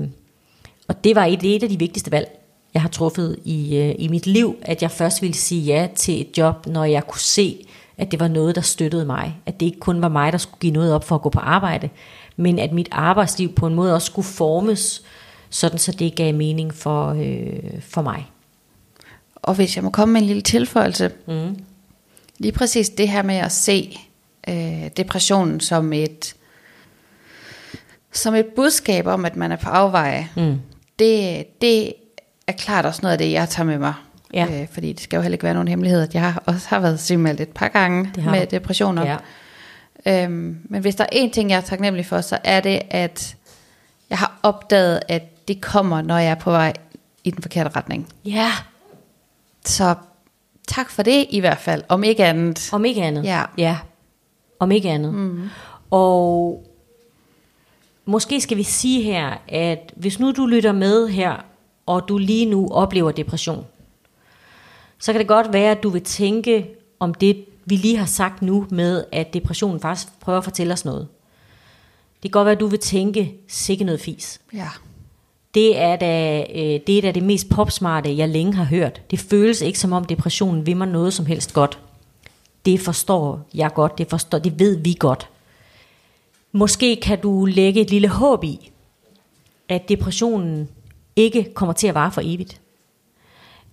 og 0.89 1.05
det 1.05 1.17
var 1.17 1.25
et, 1.25 1.57
et 1.57 1.63
af 1.63 1.69
de 1.69 1.79
vigtigste 1.79 2.13
valg, 2.13 2.29
jeg 2.75 2.83
har 2.83 2.89
truffet 2.89 3.39
i, 3.45 3.77
øh, 3.77 3.95
i 3.99 4.09
mit 4.09 4.27
liv, 4.27 4.57
at 4.63 4.83
jeg 4.83 4.91
først 4.91 5.23
ville 5.23 5.35
sige 5.35 5.63
ja 5.63 5.89
til 5.95 6.21
et 6.21 6.39
job, 6.39 6.67
når 6.67 6.85
jeg 6.85 7.07
kunne 7.07 7.21
se, 7.21 7.67
at 7.99 8.11
det 8.11 8.21
var 8.21 8.29
noget, 8.29 8.55
der 8.55 8.61
støttede 8.61 9.05
mig. 9.05 9.37
At 9.47 9.61
det 9.61 9.67
ikke 9.67 9.81
kun 9.81 10.03
var 10.03 10.09
mig, 10.09 10.33
der 10.33 10.39
skulle 10.39 10.61
give 10.61 10.73
noget 10.73 10.95
op 10.95 11.05
for 11.05 11.15
at 11.15 11.23
gå 11.23 11.29
på 11.29 11.41
arbejde, 11.41 11.89
men 12.37 12.59
at 12.59 12.73
mit 12.73 12.89
arbejdsliv 12.91 13.53
på 13.53 13.67
en 13.67 13.75
måde 13.75 13.95
også 13.95 14.07
skulle 14.07 14.27
formes, 14.27 15.03
sådan 15.51 15.79
så 15.79 15.93
det 15.93 16.15
gav 16.15 16.35
mening 16.35 16.75
for, 16.75 17.09
øh, 17.11 17.81
for 17.81 18.03
mig. 18.03 18.31
Og 19.35 19.55
hvis 19.55 19.77
jeg 19.77 19.85
må 19.85 19.91
komme 19.91 20.13
med 20.13 20.21
en 20.21 20.27
lille 20.27 20.43
tilføjelse, 20.43 21.11
mm. 21.29 21.57
lige 22.39 22.53
præcis 22.53 22.89
det 22.89 23.09
her 23.09 23.23
med 23.23 23.37
at 23.37 23.53
se 23.53 23.99
øh, 24.49 24.91
depressionen 24.97 25.61
som 25.61 25.93
et 25.93 26.35
som 28.13 28.35
et 28.35 28.47
budskab 28.47 29.07
om, 29.07 29.25
at 29.25 29.37
man 29.37 29.53
er 29.53 29.57
på 29.57 29.69
afveje, 29.69 30.29
mm. 30.37 30.61
det, 30.99 31.45
det 31.61 31.93
er 32.47 32.53
klart 32.53 32.87
også 32.87 33.01
noget 33.03 33.13
af 33.13 33.19
det, 33.19 33.33
jeg 33.33 33.49
tager 33.49 33.67
med 33.67 33.79
mig. 33.79 33.95
Ja. 34.35 34.47
Øh, 34.53 34.69
fordi 34.73 34.93
det 34.93 35.01
skal 35.01 35.17
jo 35.17 35.23
heller 35.23 35.35
ikke 35.35 35.45
være 35.45 35.55
nogen 35.55 35.69
hemmelighed, 35.69 36.03
at 36.03 36.15
jeg 36.15 36.35
også 36.47 36.69
har 36.69 36.81
været 36.81 37.01
sygemeldt 37.01 37.41
et 37.41 37.49
par 37.49 37.69
gange 37.69 38.13
med 38.17 38.41
du. 38.41 38.51
depressioner. 38.51 39.17
Ja. 40.07 40.25
Øhm, 40.25 40.59
men 40.65 40.81
hvis 40.81 40.95
der 40.95 41.05
er 41.05 41.09
en 41.13 41.31
ting, 41.31 41.51
jeg 41.51 41.57
er 41.57 41.61
taknemmelig 41.61 42.07
for, 42.07 42.21
så 42.21 42.39
er 42.45 42.61
det, 42.61 42.83
at 42.91 43.37
jeg 44.11 44.19
har 44.19 44.39
opdaget, 44.43 45.01
at 45.09 45.49
det 45.49 45.61
kommer, 45.61 46.03
når 46.03 46.19
jeg 46.19 46.31
er 46.31 46.35
på 46.35 46.51
vej 46.51 46.73
i 47.25 47.31
den 47.31 47.43
forkerte 47.43 47.71
retning. 47.77 48.09
Ja. 48.25 48.53
Så 49.65 49.95
tak 50.69 50.91
for 50.91 51.03
det 51.03 51.27
i 51.31 51.41
hvert 51.41 51.59
fald, 51.59 51.83
om 51.89 52.05
ikke 52.05 52.25
andet. 52.25 52.69
Om 52.73 52.85
ikke 52.85 53.03
andet. 53.03 53.25
Ja. 53.25 53.43
ja. 53.59 53.77
Om 54.59 54.73
ikke 54.73 54.91
andet. 54.91 55.15
Mm. 55.15 55.49
Og 55.91 56.65
måske 58.05 58.41
skal 58.41 58.57
vi 58.57 58.63
sige 58.63 59.03
her, 59.03 59.37
at 59.49 59.93
hvis 59.97 60.21
nu 60.21 60.33
du 60.33 60.47
lytter 60.47 60.73
med 60.73 61.09
her, 61.09 61.45
og 61.87 62.09
du 62.09 62.19
lige 62.19 62.47
nu 62.47 62.69
oplever 62.69 63.11
depression, 63.11 63.67
så 64.99 65.13
kan 65.13 65.19
det 65.19 65.29
godt 65.29 65.53
være, 65.53 65.71
at 65.71 65.83
du 65.83 65.89
vil 65.89 66.03
tænke 66.03 66.67
om 67.01 67.15
det, 67.15 67.45
vi 67.65 67.77
lige 67.77 67.97
har 67.97 68.07
sagt 68.07 68.43
nu 68.43 68.67
med, 68.71 69.05
at 69.13 69.35
depressionen 69.35 69.81
faktisk 69.81 70.21
prøver 70.21 70.39
at 70.39 70.45
fortælle 70.45 70.73
os 70.73 70.85
noget. 70.85 71.09
Det 72.23 72.33
kan 72.33 72.39
godt 72.39 72.47
være, 72.47 72.55
at 72.55 72.61
du 72.61 72.67
vil 72.67 72.79
tænke, 72.79 73.35
sikke 73.49 73.85
noget 73.85 74.01
fis. 74.01 74.41
Ja. 74.53 74.69
Det 75.55 75.79
er, 75.79 75.97
da, 75.97 76.41
øh, 76.55 76.81
det 76.87 76.99
er 76.99 77.03
da 77.03 77.11
det 77.11 77.23
mest 77.23 77.49
popsmarte, 77.49 78.17
jeg 78.17 78.29
længe 78.29 78.55
har 78.55 78.65
hørt. 78.65 79.03
Det 79.11 79.19
føles 79.19 79.61
ikke 79.61 79.79
som 79.79 79.93
om 79.93 80.05
depressionen 80.05 80.67
vil 80.67 80.77
mig 80.77 80.89
noget 80.89 81.13
som 81.13 81.27
helst 81.27 81.53
godt. 81.53 81.79
Det 82.67 82.81
forstår 82.81 83.49
jeg 83.55 83.71
godt, 83.75 83.99
det, 83.99 84.11
forstår, 84.11 84.39
det 84.39 84.59
ved 84.59 84.77
vi 84.77 84.97
godt. 84.99 85.29
Måske 86.53 86.97
kan 86.97 87.21
du 87.21 87.45
lægge 87.45 87.81
et 87.81 87.91
lille 87.91 88.09
håb 88.09 88.45
i, 88.45 88.73
at 89.69 89.89
depressionen 89.89 90.69
ikke 91.17 91.55
kommer 91.55 91.73
til 91.73 91.87
at 91.87 91.95
vare 91.95 92.13
for 92.13 92.21
evigt. 92.25 92.61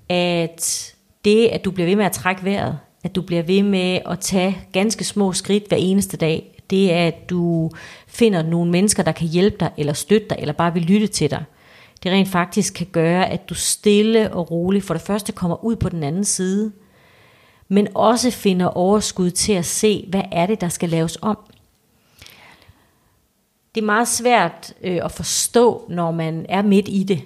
At 0.10 0.94
det, 1.26 1.48
at 1.48 1.66
du 1.66 1.72
bliver 1.72 1.88
ved 1.88 1.96
med 1.96 2.06
at 2.06 2.12
trække 2.12 2.44
vejret, 2.44 2.80
at 3.04 3.16
du 3.16 3.22
bliver 3.22 3.44
ved 3.44 3.64
med 3.64 4.00
at 4.06 4.20
tage 4.20 4.58
ganske 4.72 5.04
små 5.04 5.34
skridt 5.34 5.68
hver 5.68 5.78
eneste 5.78 6.18
dag, 6.18 6.62
det 6.70 6.94
er, 6.94 7.08
at 7.08 7.30
du 7.30 7.72
finder 8.08 8.44
nogle 8.44 8.72
mennesker, 8.72 9.04
der 9.04 9.12
kan 9.12 9.28
hjælpe 9.28 9.58
dig, 9.60 9.72
eller 9.78 9.94
støtte 9.94 10.28
dig, 10.30 10.38
eller 10.40 10.54
bare 10.54 10.74
vil 10.74 10.84
lytte 10.84 11.08
til 11.08 11.32
dig. 11.32 11.44
Det 12.04 12.12
rent 12.12 12.30
faktisk 12.30 12.74
kan 12.74 12.88
gøre, 12.92 13.30
at 13.30 13.50
du 13.50 13.54
stille 13.54 14.34
og 14.34 14.52
roligt 14.52 14.86
for 14.86 14.94
det 14.94 15.04
første 15.04 15.32
kommer 15.32 15.64
ud 15.64 15.76
på 15.76 15.90
den 15.90 16.04
anden 16.04 16.24
side, 16.24 16.72
men 17.68 17.88
også 17.96 18.32
finder 18.32 18.66
overskud 18.66 19.32
til 19.32 19.54
at 19.54 19.66
se, 19.66 20.06
hvad 20.10 20.24
er 20.32 20.46
det, 20.46 20.62
der 20.62 20.70
skal 20.70 20.90
laves 20.90 21.18
om. 21.22 21.38
Det 23.76 23.82
er 23.82 23.86
meget 23.86 24.08
svært 24.08 24.74
øh, 24.84 25.00
at 25.06 25.12
forstå, 25.12 25.86
når 25.90 26.12
man 26.12 26.46
er 26.50 26.62
midt 26.62 26.88
i 26.90 27.04
det, 27.04 27.22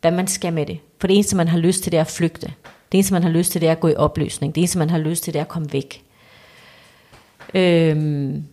hvad 0.00 0.10
man 0.10 0.26
skal 0.26 0.52
med 0.52 0.66
det. 0.66 0.78
For 0.98 1.06
det 1.06 1.14
eneste, 1.14 1.36
man 1.36 1.48
har 1.48 1.58
lyst 1.58 1.82
til, 1.82 1.92
det 1.92 1.98
er 1.98 2.02
at 2.02 2.10
flygte. 2.10 2.46
Det 2.92 2.98
eneste, 2.98 3.12
man 3.12 3.22
har 3.22 3.30
lyst 3.30 3.52
til, 3.52 3.60
det 3.60 3.68
er 3.68 3.72
at 3.72 3.80
gå 3.80 3.88
i 3.88 3.94
opløsning. 3.94 4.54
Det 4.54 4.60
eneste, 4.60 4.78
man 4.78 4.90
har 4.90 4.98
lyst 4.98 5.24
til, 5.24 5.32
det 5.32 5.38
er 5.38 5.44
at 5.44 5.48
komme 5.48 5.72
væk. 5.72 6.04
Øhm. 7.54 8.44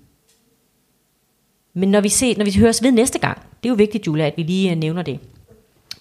Men 1.73 1.91
når 1.91 2.01
vi, 2.01 2.09
ser, 2.09 2.37
når 2.37 2.45
vi 2.45 2.59
høres 2.59 2.83
ved 2.83 2.91
næste 2.91 3.19
gang, 3.19 3.37
det 3.37 3.69
er 3.69 3.69
jo 3.69 3.75
vigtigt, 3.75 4.07
Julia, 4.07 4.25
at 4.27 4.33
vi 4.37 4.43
lige 4.43 4.71
øh, 4.71 4.77
nævner 4.77 5.01
det. 5.01 5.19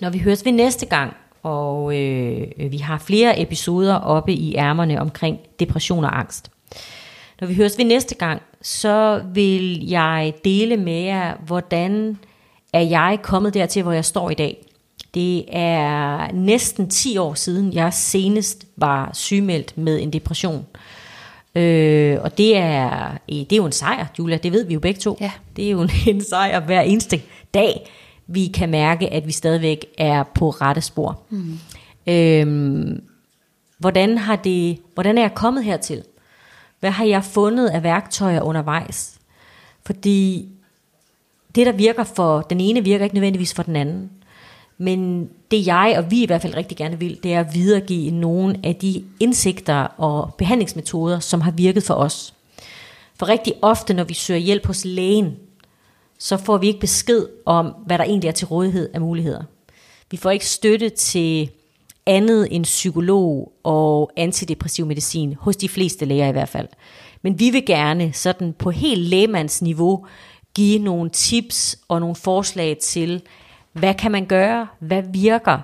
Når 0.00 0.10
vi 0.10 0.18
høres 0.18 0.44
ved 0.44 0.52
næste 0.52 0.86
gang, 0.86 1.16
og 1.46 1.96
øh, 1.96 2.46
vi 2.70 2.76
har 2.76 2.98
flere 2.98 3.40
episoder 3.40 3.94
oppe 3.94 4.32
i 4.32 4.54
ærmerne 4.56 5.00
omkring 5.00 5.38
depression 5.60 6.04
og 6.04 6.18
angst. 6.18 6.50
Når 7.40 7.48
vi 7.48 7.54
høres 7.54 7.78
ved 7.78 7.84
næste 7.84 8.14
gang, 8.14 8.42
så 8.62 9.22
vil 9.34 9.88
jeg 9.88 10.34
dele 10.44 10.76
med 10.76 11.02
jer, 11.02 11.34
hvordan 11.46 12.18
er 12.72 12.80
jeg 12.80 13.18
kommet 13.22 13.54
dertil, 13.54 13.82
hvor 13.82 13.92
jeg 13.92 14.04
står 14.04 14.30
i 14.30 14.34
dag. 14.34 14.66
Det 15.14 15.44
er 15.48 16.32
næsten 16.32 16.90
10 16.90 17.18
år 17.18 17.34
siden, 17.34 17.72
jeg 17.72 17.92
senest 17.92 18.66
var 18.76 19.10
sygemeldt 19.12 19.78
med 19.78 20.02
en 20.02 20.12
depression. 20.12 20.66
Øh, 21.54 22.18
og 22.22 22.38
det 22.38 22.56
er, 22.56 23.10
det 23.28 23.52
er 23.52 23.56
jo 23.56 23.66
en 23.66 23.72
sejr, 23.72 24.06
Julia, 24.18 24.36
det 24.36 24.52
ved 24.52 24.64
vi 24.64 24.74
jo 24.74 24.80
begge 24.80 25.00
to. 25.00 25.18
Ja. 25.20 25.30
Det 25.56 25.66
er 25.66 25.70
jo 25.70 25.80
en, 25.80 25.90
en 26.14 26.24
sejr 26.24 26.60
hver 26.60 26.80
eneste 26.80 27.20
dag, 27.54 27.90
vi 28.26 28.46
kan 28.46 28.68
mærke, 28.68 29.12
at 29.12 29.26
vi 29.26 29.32
stadigvæk 29.32 29.86
er 29.98 30.22
på 30.22 30.50
rette 30.50 30.80
spor. 30.80 31.20
Mm. 31.30 31.58
Øh, 32.06 32.98
hvordan, 33.78 34.18
har 34.18 34.36
det, 34.36 34.78
hvordan 34.94 35.18
er 35.18 35.22
jeg 35.22 35.34
kommet 35.34 35.64
hertil? 35.64 36.02
Hvad 36.80 36.90
har 36.90 37.04
jeg 37.04 37.24
fundet 37.24 37.68
af 37.68 37.82
værktøjer 37.82 38.40
undervejs? 38.40 39.18
Fordi 39.86 40.48
det, 41.54 41.66
der 41.66 41.72
virker 41.72 42.04
for 42.04 42.40
den 42.40 42.60
ene, 42.60 42.84
virker 42.84 43.04
ikke 43.04 43.14
nødvendigvis 43.14 43.54
for 43.54 43.62
den 43.62 43.76
anden. 43.76 44.10
Men 44.78 45.30
det 45.50 45.66
jeg 45.66 45.94
og 45.98 46.10
vi 46.10 46.22
i 46.22 46.26
hvert 46.26 46.42
fald 46.42 46.56
rigtig 46.56 46.76
gerne 46.76 46.98
vil, 46.98 47.18
det 47.22 47.34
er 47.34 47.40
at 47.40 47.54
videregive 47.54 48.10
nogle 48.10 48.60
af 48.64 48.76
de 48.76 49.04
indsigter 49.20 49.82
og 49.82 50.34
behandlingsmetoder, 50.38 51.20
som 51.20 51.40
har 51.40 51.50
virket 51.50 51.82
for 51.82 51.94
os. 51.94 52.34
For 53.18 53.28
rigtig 53.28 53.52
ofte, 53.62 53.94
når 53.94 54.04
vi 54.04 54.14
søger 54.14 54.40
hjælp 54.40 54.66
hos 54.66 54.84
lægen, 54.84 55.36
så 56.18 56.36
får 56.36 56.58
vi 56.58 56.66
ikke 56.66 56.80
besked 56.80 57.26
om, 57.46 57.74
hvad 57.86 57.98
der 57.98 58.04
egentlig 58.04 58.28
er 58.28 58.32
til 58.32 58.46
rådighed 58.46 58.90
af 58.94 59.00
muligheder. 59.00 59.42
Vi 60.10 60.16
får 60.16 60.30
ikke 60.30 60.46
støtte 60.46 60.88
til 60.88 61.50
andet 62.06 62.48
end 62.50 62.64
psykolog 62.64 63.52
og 63.62 64.10
antidepressiv 64.16 64.86
medicin, 64.86 65.34
hos 65.40 65.56
de 65.56 65.68
fleste 65.68 66.04
læger 66.04 66.28
i 66.28 66.32
hvert 66.32 66.48
fald. 66.48 66.68
Men 67.22 67.38
vi 67.38 67.50
vil 67.50 67.66
gerne 67.66 68.12
sådan 68.12 68.52
på 68.52 68.70
helt 68.70 69.00
lægemandsniveau 69.00 70.06
give 70.54 70.78
nogle 70.78 71.10
tips 71.10 71.78
og 71.88 72.00
nogle 72.00 72.16
forslag 72.16 72.78
til, 72.78 73.22
hvad 73.72 73.94
kan 73.94 74.12
man 74.12 74.26
gøre? 74.26 74.66
Hvad 74.78 75.02
virker? 75.12 75.58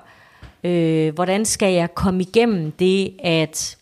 Øh, 0.65 1.15
hvordan 1.15 1.45
skal 1.45 1.73
jeg 1.73 1.95
komme 1.95 2.23
igennem 2.23 2.73
det 2.73 3.15
at, 3.19 3.77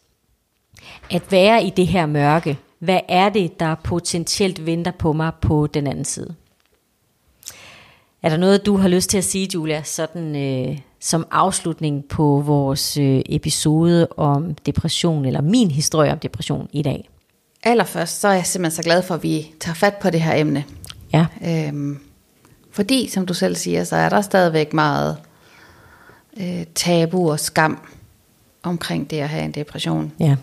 at 1.11 1.22
være 1.33 1.64
i 1.64 1.70
det 1.70 1.87
her 1.87 2.06
mørke? 2.06 2.59
Hvad 2.78 3.00
er 3.09 3.28
det, 3.28 3.61
der 3.61 3.74
potentielt 3.74 4.66
venter 4.66 4.90
på 4.90 5.12
mig 5.12 5.33
på 5.42 5.66
den 5.66 5.87
anden 5.87 6.04
side? 6.04 6.35
Er 8.22 8.28
der 8.28 8.37
noget, 8.37 8.66
du 8.66 8.76
har 8.76 8.88
lyst 8.88 9.11
til 9.11 9.18
at 9.18 9.24
sige, 9.24 9.48
Julia, 9.54 9.83
sådan 9.83 10.37
øh, 10.37 10.78
som 11.00 11.26
afslutning 11.30 12.04
på 12.04 12.42
vores 12.46 12.96
øh, 12.96 13.22
episode 13.26 14.09
om 14.16 14.54
depression, 14.54 15.24
eller 15.24 15.40
min 15.40 15.70
historie 15.70 16.12
om 16.12 16.18
depression 16.18 16.68
i 16.72 16.83
dag? 16.83 17.09
Allerførst, 17.62 18.20
så 18.20 18.28
er 18.28 18.33
jeg 18.33 18.46
simpelthen 18.46 18.76
så 18.76 18.87
glad 18.87 19.02
for, 19.02 19.14
at 19.14 19.22
vi 19.22 19.52
tager 19.61 19.74
fat 19.74 19.94
på 19.94 20.11
det 20.11 20.20
her 20.20 20.35
emne. 20.35 20.64
Ja. 21.12 21.26
Øhm, 21.46 21.98
fordi, 22.72 23.09
som 23.09 23.26
du 23.26 23.35
selv 23.35 23.56
siger, 23.56 23.85
så 23.85 23.96
er 23.96 24.09
der 24.09 24.20
stadigvæk 24.20 24.72
meget 24.72 25.16
øh, 26.40 26.64
tabu 26.74 27.30
og 27.30 27.40
skam 27.40 27.78
omkring 28.62 29.11
det 29.11 29.20
at 29.20 29.28
have 29.28 29.44
en 29.44 29.52
depression. 29.52 30.12
Ja. 30.20 30.37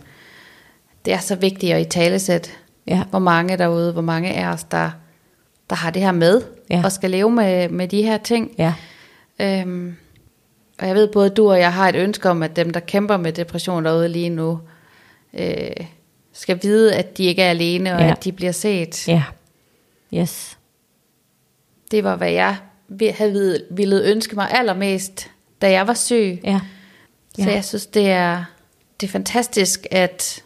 Det 1.05 1.13
er 1.13 1.19
så 1.19 1.35
vigtigt 1.35 1.73
at 1.73 1.81
i 1.81 1.89
talesæt, 1.89 2.49
ja. 2.87 3.03
hvor 3.09 3.19
mange 3.19 3.57
derude, 3.57 3.91
hvor 3.93 4.01
mange 4.01 4.33
af 4.33 4.47
os, 4.47 4.63
der, 4.63 4.91
der 5.69 5.75
har 5.75 5.89
det 5.89 6.01
her 6.01 6.12
med, 6.12 6.41
ja. 6.69 6.82
og 6.84 6.91
skal 6.91 7.12
leve 7.12 7.32
med, 7.32 7.69
med 7.69 7.88
de 7.88 8.03
her 8.03 8.17
ting. 8.17 8.51
Ja. 8.58 8.73
Øhm, 9.39 9.95
og 10.80 10.88
jeg 10.88 10.95
ved, 10.95 11.08
både 11.08 11.30
du 11.30 11.51
og 11.51 11.60
jeg 11.60 11.73
har 11.73 11.89
et 11.89 11.95
ønske 11.95 12.30
om, 12.30 12.43
at 12.43 12.56
dem, 12.56 12.69
der 12.69 12.80
kæmper 12.80 13.17
med 13.17 13.34
depression 13.34 13.86
derude 13.86 14.10
lige 14.10 14.30
nu, 14.30 14.60
øh, 15.34 15.71
skal 16.34 16.60
vide, 16.62 16.95
at 16.95 17.17
de 17.17 17.23
ikke 17.23 17.41
er 17.41 17.49
alene, 17.49 17.95
og 17.95 18.01
ja. 18.01 18.12
at 18.12 18.23
de 18.23 18.32
bliver 18.32 18.51
set. 18.51 19.08
Ja. 19.08 19.23
Yes. 20.13 20.58
Det 21.91 22.03
var, 22.03 22.15
hvad 22.15 22.32
jeg 22.32 22.58
havde 23.17 23.63
ville 23.71 24.01
ønske 24.03 24.36
mig 24.36 24.51
allermest, 24.51 25.32
da 25.62 25.71
jeg 25.71 25.88
var 25.88 25.93
syg. 25.93 26.39
Ja. 26.43 26.60
Så 27.39 27.49
jeg 27.49 27.65
synes, 27.65 27.86
det 27.86 28.10
er, 28.10 28.43
det 29.01 29.08
er 29.08 29.12
fantastisk, 29.12 29.88
at, 29.91 30.43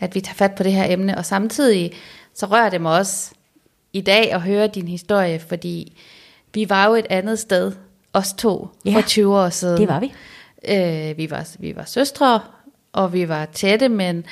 at 0.00 0.14
vi 0.14 0.20
tager 0.20 0.34
fat 0.34 0.54
på 0.54 0.62
det 0.62 0.72
her 0.72 0.92
emne, 0.92 1.18
og 1.18 1.26
samtidig 1.26 1.92
så 2.34 2.46
rører 2.46 2.70
det 2.70 2.80
mig 2.80 2.98
også 2.98 3.34
i 3.94 4.00
dag 4.00 4.32
at 4.32 4.40
høre 4.40 4.66
din 4.66 4.88
historie, 4.88 5.38
fordi 5.38 5.96
vi 6.54 6.68
var 6.70 6.86
jo 6.86 6.94
et 6.94 7.06
andet 7.10 7.38
sted, 7.38 7.72
os 8.12 8.32
to, 8.32 8.68
Ja, 8.84 8.94
for 8.94 9.00
20 9.00 9.36
år 9.38 9.48
siden. 9.48 9.78
det 9.80 9.88
var 9.88 10.00
vi. 10.00 10.12
Øh, 10.68 11.16
vi, 11.18 11.30
var, 11.30 11.48
vi 11.58 11.76
var 11.76 11.84
søstre, 11.84 12.40
og 12.92 13.12
vi 13.12 13.28
var 13.28 13.44
tætte, 13.44 13.88
men 13.88 14.24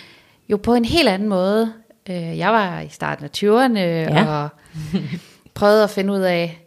jo 0.49 0.57
på 0.57 0.75
en 0.75 0.85
helt 0.85 1.09
anden 1.09 1.29
måde. 1.29 1.73
Øh, 2.11 2.39
jeg 2.39 2.53
var 2.53 2.81
i 2.81 2.89
starten 2.89 3.25
af 3.25 3.31
20'erne, 3.37 3.79
Ja. 3.79 4.27
og 4.27 4.49
prøvede 5.55 5.85
at 5.85 5.91
finde 5.91 6.13
ud 6.13 6.21
af, 6.21 6.59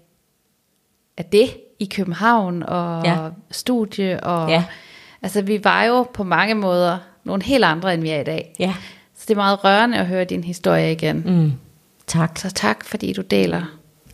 at 1.18 1.32
det 1.32 1.50
i 1.80 1.86
København, 1.96 2.64
og 2.64 3.06
Ja. 3.06 3.18
studie, 3.52 4.20
og 4.24 4.50
Ja. 4.50 4.64
altså 5.22 5.42
vi 5.42 5.64
var 5.64 5.84
jo 5.84 6.04
på 6.14 6.24
mange 6.24 6.56
måder 6.56 6.98
nogle 7.24 7.44
helt 7.44 7.64
andre, 7.64 7.94
end 7.94 8.02
vi 8.02 8.10
er 8.10 8.20
i 8.22 8.24
dag. 8.24 8.54
Ja. 8.60 8.74
Så 9.18 9.26
det 9.28 9.32
er 9.34 9.36
meget 9.36 9.64
rørende 9.64 9.98
at 9.98 10.06
høre 10.08 10.24
din 10.24 10.44
historie 10.44 10.92
igen. 10.92 11.24
Mm. 11.26 11.52
Tak. 12.08 12.40
Så 12.40 12.52
tak, 12.52 12.86
fordi 12.86 13.14
du 13.14 13.22
deler. 13.22 13.62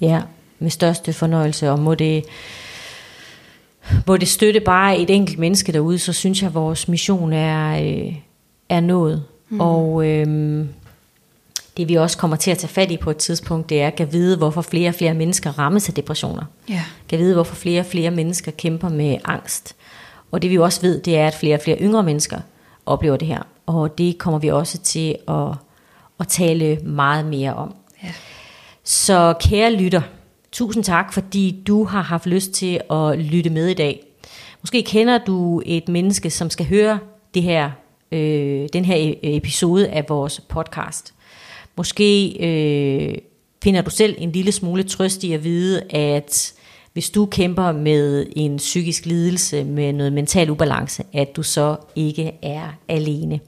Ja, 0.02 0.22
med 0.60 0.70
største 0.70 1.14
fornøjelse, 1.14 1.72
og 1.72 1.80
må 1.80 1.96
det, 1.96 2.24
må 4.08 4.18
det 4.18 4.28
støtte 4.28 4.60
bare 4.60 4.98
et 4.98 5.10
enkelt 5.10 5.40
menneske 5.40 5.72
derude, 5.72 6.00
så 6.00 6.14
synes 6.14 6.42
jeg, 6.42 6.48
at 6.48 6.54
vores 6.54 6.88
mission 6.88 7.34
er, 7.34 7.82
øh, 7.84 8.16
er 8.70 8.80
nået. 8.80 9.24
Mm. 9.50 9.60
Og 9.60 10.08
øh, 10.08 10.66
det 11.78 11.90
vi 11.90 11.96
også 11.96 12.18
kommer 12.18 12.38
til 12.38 12.52
at 12.52 12.58
tage 12.58 12.70
fat 12.70 12.92
i 12.92 12.98
på 12.98 13.12
et 13.12 13.18
tidspunkt, 13.18 13.70
det 13.70 13.82
er 13.82 13.92
at 13.98 14.14
vide, 14.14 14.38
hvorfor 14.38 14.62
flere 14.62 14.90
og 14.90 14.96
flere 14.96 15.14
mennesker 15.14 15.60
rammes 15.60 15.90
af 15.90 15.94
depressioner. 15.94 16.44
Ja. 16.70 16.84
Kan 17.10 17.20
vide, 17.20 17.34
hvorfor 17.34 17.56
flere 17.56 17.80
og 17.80 17.86
flere 17.86 18.12
mennesker 18.12 18.52
kæmper 18.52 18.90
med 18.90 19.18
angst. 19.26 19.76
Og 20.32 20.42
det 20.42 20.50
vi 20.50 20.58
også 20.58 20.82
ved, 20.82 21.02
det 21.02 21.18
er, 21.18 21.28
at 21.28 21.34
flere 21.34 21.56
og 21.56 21.62
flere 21.62 21.78
yngre 21.82 22.04
mennesker 22.04 22.40
oplever 22.86 23.18
det 23.18 23.28
her. 23.28 23.42
Og 23.66 23.98
det 23.98 24.18
kommer 24.18 24.40
vi 24.40 24.48
også 24.48 24.78
til 24.78 25.16
at, 25.28 25.48
at 26.20 26.28
tale 26.28 26.80
meget 26.84 27.26
mere 27.26 27.54
om. 27.54 27.76
Ja. 28.04 28.14
Så 28.84 29.34
kære 29.40 29.74
lytter, 29.74 30.02
tusind 30.52 30.84
tak, 30.84 31.14
fordi 31.14 31.64
du 31.68 31.84
har 31.84 32.02
haft 32.02 32.26
lyst 32.26 32.52
til 32.52 32.82
at 32.92 33.20
lytte 33.20 33.50
med 33.50 33.68
i 33.68 33.74
dag. 33.74 34.04
Måske 34.62 34.84
kender 34.84 35.18
du 35.18 35.62
et 35.66 35.90
menneske, 35.90 36.30
som 36.30 36.50
skal 36.50 36.66
høre 36.66 37.00
det 37.34 37.44
her, 37.44 37.72
øh, 38.12 38.70
den 38.74 38.86
her 38.86 38.96
e-, 38.96 39.18
episode 39.24 39.88
af 39.88 40.06
vores 40.10 40.42
podcast. 40.50 41.14
Måske 41.78 42.38
øh, 42.40 43.18
finder 43.64 43.82
du 43.82 43.90
selv 43.90 44.16
en 44.18 44.32
lille 44.32 44.52
smule 44.52 44.84
trøst 44.84 45.24
i 45.24 45.34
at 45.34 45.44
vide, 45.44 45.82
at 45.90 46.54
hvis 46.94 47.10
du 47.10 47.26
kæmper 47.26 47.72
med 47.72 48.26
en 48.36 48.58
psykisk 48.58 49.06
lidelse, 49.06 49.64
med 49.64 49.94
noget 49.94 50.14
mental 50.14 50.50
ubalance, 50.50 51.04
at 51.14 51.36
du 51.36 51.44
så 51.44 51.76
ikke 51.96 52.32
er 52.42 52.78
alene. 52.88 53.40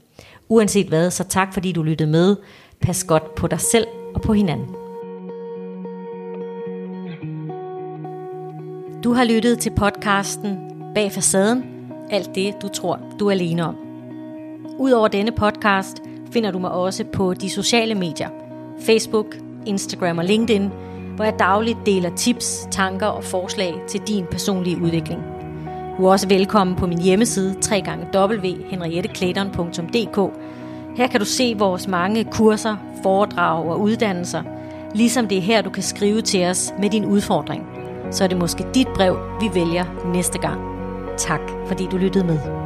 Uanset 0.48 0.86
hvad, 0.86 1.10
så 1.10 1.24
tak 1.24 1.54
fordi 1.54 1.72
du 1.72 1.82
lyttede 1.82 2.10
med. 2.10 2.36
Pas 2.80 3.04
godt 3.04 3.34
på 3.34 3.46
dig 3.46 3.60
selv 3.60 3.86
og 4.14 4.22
på 4.22 4.32
hinanden. 4.32 4.66
Du 9.04 9.12
har 9.12 9.24
lyttet 9.24 9.58
til 9.58 9.70
podcasten 9.70 10.58
Bag 10.94 11.12
facaden. 11.12 11.64
Alt 12.10 12.34
det, 12.34 12.54
du 12.62 12.68
tror, 12.68 13.00
du 13.20 13.26
er 13.26 13.30
alene 13.30 13.64
om. 13.64 13.76
Udover 14.78 15.08
denne 15.08 15.32
podcast 15.32 16.02
finder 16.32 16.50
du 16.50 16.58
mig 16.58 16.70
også 16.70 17.04
på 17.12 17.34
de 17.34 17.50
sociale 17.50 17.94
medier. 17.94 18.28
Facebook, 18.80 19.36
Instagram 19.66 20.18
og 20.18 20.24
LinkedIn, 20.24 20.70
hvor 21.16 21.24
jeg 21.24 21.38
dagligt 21.38 21.78
deler 21.86 22.16
tips, 22.16 22.68
tanker 22.70 23.06
og 23.06 23.24
forslag 23.24 23.74
til 23.88 24.00
din 24.00 24.26
personlige 24.30 24.82
udvikling. 24.82 25.22
Du 25.98 26.06
er 26.06 26.10
også 26.10 26.28
velkommen 26.28 26.76
på 26.76 26.86
min 26.86 27.00
hjemmeside 27.00 27.56
www.henrietteklæderen.dk. 28.14 30.43
Her 30.96 31.06
kan 31.06 31.20
du 31.20 31.26
se 31.26 31.54
vores 31.58 31.88
mange 31.88 32.24
kurser, 32.24 32.76
foredrag 33.02 33.64
og 33.64 33.80
uddannelser, 33.80 34.42
ligesom 34.94 35.28
det 35.28 35.38
er 35.38 35.42
her, 35.42 35.62
du 35.62 35.70
kan 35.70 35.82
skrive 35.82 36.20
til 36.20 36.46
os 36.46 36.74
med 36.78 36.90
din 36.90 37.04
udfordring. 37.04 37.66
Så 38.10 38.24
er 38.24 38.28
det 38.28 38.38
måske 38.38 38.66
dit 38.74 38.88
brev, 38.88 39.16
vi 39.40 39.50
vælger 39.54 39.84
næste 40.12 40.38
gang. 40.38 40.60
Tak, 41.18 41.40
fordi 41.66 41.86
du 41.90 41.96
lyttede 41.96 42.24
med. 42.24 42.63